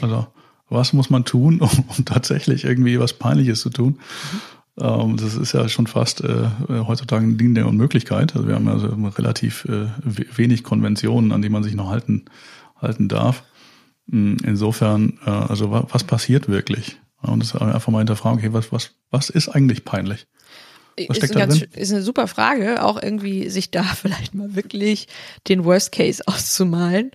Also, 0.00 0.26
was 0.68 0.92
muss 0.92 1.10
man 1.10 1.24
tun, 1.24 1.60
um, 1.60 1.84
um 1.98 2.04
tatsächlich 2.04 2.64
irgendwie 2.64 2.98
was 2.98 3.12
Peinliches 3.12 3.60
zu 3.60 3.70
tun? 3.70 3.98
Mhm. 4.32 4.40
Ähm, 4.80 5.16
das 5.16 5.36
ist 5.36 5.52
ja 5.52 5.68
schon 5.68 5.86
fast 5.86 6.22
äh, 6.22 6.46
heutzutage 6.68 7.24
ein 7.24 7.38
Ding 7.38 7.54
der 7.54 7.66
Unmöglichkeit. 7.66 8.34
Also 8.34 8.48
wir 8.48 8.54
haben 8.54 8.68
also 8.68 8.88
relativ 8.88 9.64
äh, 9.66 9.86
wenig 10.04 10.64
Konventionen, 10.64 11.32
an 11.32 11.42
die 11.42 11.48
man 11.48 11.62
sich 11.62 11.74
noch 11.74 11.90
halten, 11.90 12.24
halten 12.80 13.08
darf. 13.08 13.44
Hm, 14.10 14.36
insofern, 14.44 15.18
äh, 15.24 15.30
also 15.30 15.70
was 15.70 16.04
passiert 16.04 16.48
wirklich? 16.48 16.98
Und 17.22 17.42
das 17.42 17.56
einfach 17.56 17.90
mal 17.90 17.98
hinterfragen, 17.98 18.38
okay, 18.38 18.52
was, 18.52 18.70
was, 18.70 18.92
was 19.10 19.30
ist 19.30 19.48
eigentlich 19.48 19.84
peinlich? 19.84 20.26
Was 21.08 21.18
ist, 21.18 21.32
ein 21.32 21.38
ganz, 21.38 21.62
ist 21.74 21.92
eine 21.92 22.02
super 22.02 22.28
Frage, 22.28 22.82
auch 22.82 23.02
irgendwie 23.02 23.48
sich 23.48 23.70
da 23.70 23.82
vielleicht 24.00 24.34
mal 24.34 24.54
wirklich 24.54 25.08
den 25.48 25.64
Worst 25.64 25.92
Case 25.92 26.22
auszumalen 26.26 27.10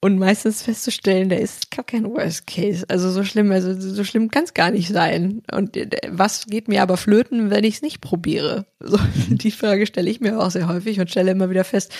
und 0.00 0.18
meistens 0.18 0.62
festzustellen, 0.62 1.28
der 1.28 1.40
ist 1.40 1.70
gar 1.70 1.84
kein 1.84 2.04
Worst 2.04 2.46
Case. 2.46 2.84
Also 2.88 3.10
so 3.10 3.24
schlimm, 3.24 3.50
also 3.50 3.78
so 3.78 4.04
schlimm 4.04 4.30
kann 4.30 4.44
es 4.44 4.54
gar 4.54 4.70
nicht 4.70 4.88
sein. 4.88 5.42
Und 5.52 5.76
äh, 5.76 5.88
was 6.08 6.46
geht 6.46 6.68
mir 6.68 6.82
aber 6.82 6.96
flöten, 6.96 7.50
wenn 7.50 7.64
ich 7.64 7.76
es 7.76 7.82
nicht 7.82 8.00
probiere? 8.00 8.66
So, 8.80 8.98
die 9.28 9.50
Frage 9.50 9.86
stelle 9.86 10.10
ich 10.10 10.20
mir 10.20 10.38
auch 10.38 10.50
sehr 10.50 10.68
häufig 10.68 11.00
und 11.00 11.10
stelle 11.10 11.30
immer 11.30 11.50
wieder 11.50 11.64
fest, 11.64 11.92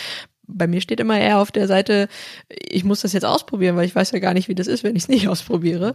bei 0.46 0.66
mir 0.66 0.80
steht 0.80 1.00
immer 1.00 1.18
eher 1.18 1.38
auf 1.38 1.52
der 1.52 1.66
Seite, 1.66 2.08
ich 2.48 2.84
muss 2.84 3.00
das 3.00 3.14
jetzt 3.14 3.24
ausprobieren, 3.24 3.76
weil 3.76 3.86
ich 3.86 3.94
weiß 3.94 4.10
ja 4.10 4.18
gar 4.18 4.34
nicht, 4.34 4.48
wie 4.48 4.54
das 4.54 4.66
ist, 4.66 4.84
wenn 4.84 4.96
ich 4.96 5.04
es 5.04 5.08
nicht 5.08 5.28
ausprobiere. 5.28 5.94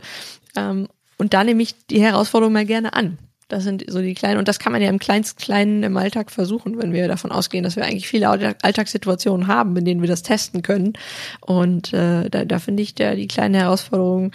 Ähm, 0.55 0.87
und 1.17 1.33
da 1.33 1.43
nehme 1.43 1.61
ich 1.61 1.75
die 1.87 2.01
Herausforderung 2.01 2.53
mal 2.53 2.65
gerne 2.65 2.93
an. 2.93 3.17
Das 3.49 3.63
sind 3.63 3.83
so 3.87 3.99
die 3.99 4.13
kleinen, 4.13 4.37
und 4.37 4.47
das 4.47 4.59
kann 4.59 4.71
man 4.71 4.81
ja 4.81 4.89
im 4.89 4.99
kleinst 4.99 5.37
kleinen 5.37 5.81
im 5.81 5.97
Alltag 5.97 6.29
versuchen, 6.31 6.77
wenn 6.77 6.93
wir 6.93 7.07
davon 7.07 7.31
ausgehen, 7.31 7.63
dass 7.63 7.75
wir 7.75 7.83
eigentlich 7.83 8.07
viele 8.07 8.29
Alltagssituationen 8.29 9.47
haben, 9.47 9.75
in 9.75 9.85
denen 9.85 10.01
wir 10.01 10.07
das 10.07 10.21
testen 10.21 10.61
können. 10.61 10.93
Und 11.41 11.91
äh, 11.91 12.29
da, 12.29 12.45
da 12.45 12.59
finde 12.59 12.83
ich, 12.83 12.93
der, 12.93 13.15
die 13.15 13.27
kleinen 13.27 13.55
Herausforderungen 13.55 14.31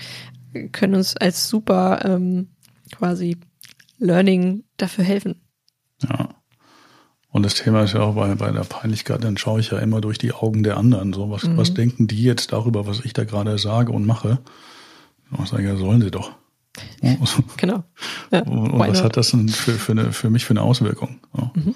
können 0.73 0.97
uns 0.97 1.17
als 1.17 1.49
super 1.49 2.01
ähm, 2.05 2.49
quasi 2.93 3.37
Learning 3.99 4.65
dafür 4.77 5.05
helfen. 5.05 5.37
Ja. 6.03 6.31
Und 7.31 7.45
das 7.45 7.55
Thema 7.55 7.83
ist 7.83 7.95
ja 7.95 8.01
auch 8.01 8.15
bei, 8.15 8.35
bei 8.35 8.51
der 8.51 8.63
Peinlichkeit, 8.63 9.23
dann 9.25 9.37
schaue 9.37 9.61
ich 9.61 9.71
ja 9.71 9.79
immer 9.79 10.01
durch 10.01 10.19
die 10.19 10.33
Augen 10.33 10.63
der 10.63 10.77
anderen. 10.77 11.13
So, 11.13 11.31
was, 11.31 11.45
mhm. 11.45 11.57
was 11.57 11.73
denken 11.73 12.07
die 12.07 12.23
jetzt 12.23 12.53
darüber, 12.53 12.87
was 12.87 13.05
ich 13.05 13.13
da 13.13 13.25
gerade 13.25 13.59
sage 13.59 13.93
und 13.93 14.07
mache? 14.07 14.39
Ich 15.41 15.49
sage, 15.49 15.65
ja, 15.65 15.77
sollen 15.77 16.01
sie 16.03 16.11
doch. 16.11 16.33
genau. 17.57 17.85
Ja, 18.31 18.43
und 18.43 18.79
was 18.79 19.03
hat 19.03 19.17
das 19.17 19.31
denn 19.31 19.49
für, 19.49 19.73
für, 19.73 19.93
eine, 19.93 20.13
für 20.13 20.31
mich 20.31 20.45
für 20.45 20.53
eine 20.53 20.63
Auswirkung? 20.63 21.21
Ja. 21.37 21.51
Mhm. 21.55 21.75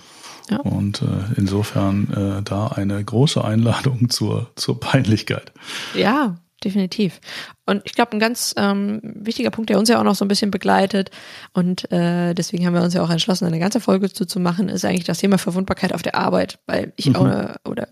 Ja. 0.50 0.60
Und 0.60 1.02
äh, 1.02 1.06
insofern 1.36 2.38
äh, 2.38 2.42
da 2.42 2.68
eine 2.68 3.04
große 3.04 3.44
Einladung 3.44 4.08
zur, 4.08 4.50
zur 4.56 4.80
Peinlichkeit. 4.80 5.52
Ja, 5.94 6.38
definitiv. 6.64 7.20
Und 7.66 7.82
ich 7.84 7.92
glaube, 7.92 8.12
ein 8.12 8.18
ganz 8.18 8.54
ähm, 8.56 9.00
wichtiger 9.02 9.50
Punkt, 9.50 9.70
der 9.70 9.78
uns 9.78 9.90
ja 9.90 9.98
auch 10.00 10.04
noch 10.04 10.14
so 10.14 10.24
ein 10.24 10.28
bisschen 10.28 10.50
begleitet 10.50 11.10
und 11.52 11.90
äh, 11.92 12.34
deswegen 12.34 12.66
haben 12.66 12.74
wir 12.74 12.82
uns 12.82 12.94
ja 12.94 13.02
auch 13.02 13.10
entschlossen, 13.10 13.44
eine 13.44 13.58
ganze 13.58 13.80
Folge 13.80 14.10
zu, 14.10 14.24
zu 14.24 14.40
machen, 14.40 14.68
ist 14.68 14.84
eigentlich 14.84 15.04
das 15.04 15.18
Thema 15.18 15.38
Verwundbarkeit 15.38 15.92
auf 15.92 16.02
der 16.02 16.14
Arbeit, 16.14 16.58
weil 16.66 16.92
ich 16.96 17.10
mhm. 17.10 17.16
auch, 17.16 17.70
oder 17.70 17.88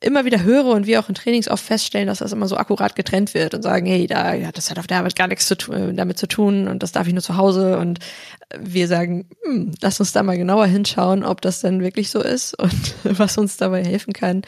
immer 0.00 0.24
wieder 0.24 0.42
höre 0.42 0.66
und 0.66 0.86
wir 0.86 1.00
auch 1.00 1.08
in 1.08 1.14
Trainings 1.14 1.48
oft 1.48 1.64
feststellen, 1.64 2.06
dass 2.06 2.18
das 2.18 2.32
immer 2.32 2.48
so 2.48 2.56
akkurat 2.56 2.96
getrennt 2.96 3.34
wird 3.34 3.54
und 3.54 3.62
sagen, 3.62 3.86
hey, 3.86 4.06
da, 4.06 4.34
ja, 4.34 4.52
das 4.52 4.70
hat 4.70 4.78
auf 4.78 4.86
der 4.86 4.98
Arbeit 4.98 5.16
gar 5.16 5.28
nichts 5.28 5.46
zu 5.46 5.54
äh, 5.72 5.92
damit 5.94 6.18
zu 6.18 6.26
tun 6.26 6.68
und 6.68 6.82
das 6.82 6.92
darf 6.92 7.06
ich 7.06 7.12
nur 7.12 7.22
zu 7.22 7.36
Hause 7.36 7.78
und 7.78 7.98
wir 8.58 8.88
sagen, 8.88 9.28
hm, 9.44 9.72
lass 9.80 10.00
uns 10.00 10.12
da 10.12 10.22
mal 10.22 10.36
genauer 10.36 10.66
hinschauen, 10.66 11.24
ob 11.24 11.40
das 11.40 11.60
denn 11.60 11.82
wirklich 11.82 12.10
so 12.10 12.20
ist 12.20 12.54
und 12.58 12.94
was 13.18 13.38
uns 13.38 13.56
dabei 13.56 13.84
helfen 13.84 14.12
kann 14.12 14.42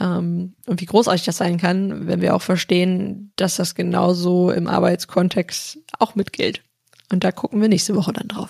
ähm, 0.00 0.54
und 0.66 0.80
wie 0.80 0.86
großartig 0.86 1.24
das 1.24 1.36
sein 1.36 1.58
kann, 1.58 2.06
wenn 2.06 2.20
wir 2.20 2.34
auch 2.34 2.42
verstehen, 2.42 3.32
dass 3.36 3.56
das 3.56 3.74
genauso 3.74 4.50
im 4.50 4.66
Arbeitskontext 4.68 5.78
auch 5.98 6.14
mitgilt. 6.14 6.62
Und 7.10 7.24
da 7.24 7.32
gucken 7.32 7.60
wir 7.60 7.68
nächste 7.68 7.94
Woche 7.94 8.12
dann 8.12 8.28
drauf. 8.28 8.48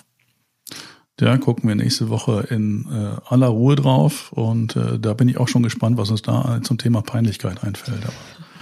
Ja, 1.21 1.37
gucken 1.37 1.69
wir 1.69 1.75
nächste 1.75 2.09
Woche 2.09 2.47
in 2.49 2.87
äh, 2.91 3.21
aller 3.27 3.47
Ruhe 3.47 3.75
drauf 3.75 4.31
und 4.31 4.75
äh, 4.75 4.97
da 4.97 5.13
bin 5.13 5.29
ich 5.29 5.37
auch 5.37 5.47
schon 5.47 5.61
gespannt, 5.61 5.95
was 5.97 6.09
uns 6.09 6.23
da 6.23 6.59
zum 6.63 6.79
Thema 6.79 7.03
Peinlichkeit 7.03 7.63
einfällt. 7.63 8.03
Aber 8.03 8.13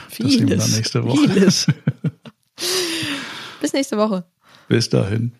vieles, 0.09 0.33
das 0.33 0.39
sehen 0.39 0.49
wir 0.49 0.57
dann 0.57 0.71
nächste 0.71 1.03
Woche. 1.05 1.29
Vieles. 1.29 1.67
Bis 3.61 3.71
nächste 3.71 3.97
Woche. 3.97 4.25
Bis 4.67 4.89
dahin. 4.89 5.31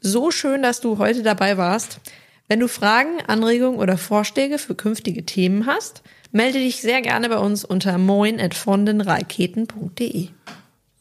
So 0.00 0.32
schön, 0.32 0.62
dass 0.62 0.80
du 0.80 0.98
heute 0.98 1.22
dabei 1.22 1.56
warst. 1.56 2.00
Wenn 2.48 2.58
du 2.58 2.66
Fragen, 2.66 3.20
Anregungen 3.26 3.78
oder 3.78 3.98
Vorschläge 3.98 4.58
für 4.58 4.74
künftige 4.74 5.24
Themen 5.24 5.66
hast, 5.66 6.02
Melde 6.30 6.58
dich 6.58 6.80
sehr 6.80 7.02
gerne 7.02 7.28
bei 7.28 7.38
uns 7.38 7.64
unter 7.64 7.98
moin.vondenraketen.de. 7.98 10.28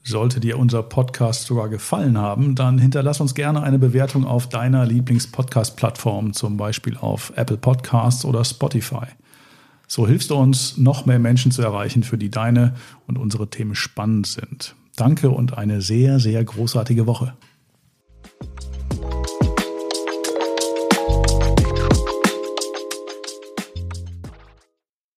Sollte 0.04 0.40
dir 0.40 0.58
unser 0.58 0.84
Podcast 0.84 1.48
sogar 1.48 1.68
gefallen 1.68 2.18
haben, 2.18 2.56
dann 2.56 2.80
hinterlass 2.80 3.20
uns 3.20 3.36
gerne 3.36 3.62
eine 3.62 3.78
Bewertung 3.78 4.24
auf 4.24 4.48
deiner 4.48 4.86
Lieblings-Podcast-Plattform, 4.86 6.32
zum 6.32 6.56
Beispiel 6.56 6.96
auf 6.96 7.34
Apple 7.36 7.58
Podcasts 7.58 8.24
oder 8.24 8.46
Spotify. 8.46 9.08
So 9.86 10.08
hilfst 10.08 10.30
du 10.30 10.36
uns, 10.36 10.78
noch 10.78 11.06
mehr 11.06 11.20
Menschen 11.20 11.52
zu 11.52 11.62
erreichen, 11.62 12.04
für 12.04 12.18
die 12.18 12.30
deine 12.30 12.76
und 13.06 13.18
unsere 13.18 13.50
Themen 13.50 13.76
spannend 13.76 14.28
sind. 14.28 14.76
Danke 14.96 15.30
und 15.30 15.58
eine 15.58 15.82
sehr, 15.82 16.20
sehr 16.20 16.42
großartige 16.44 17.06
Woche. 17.06 17.34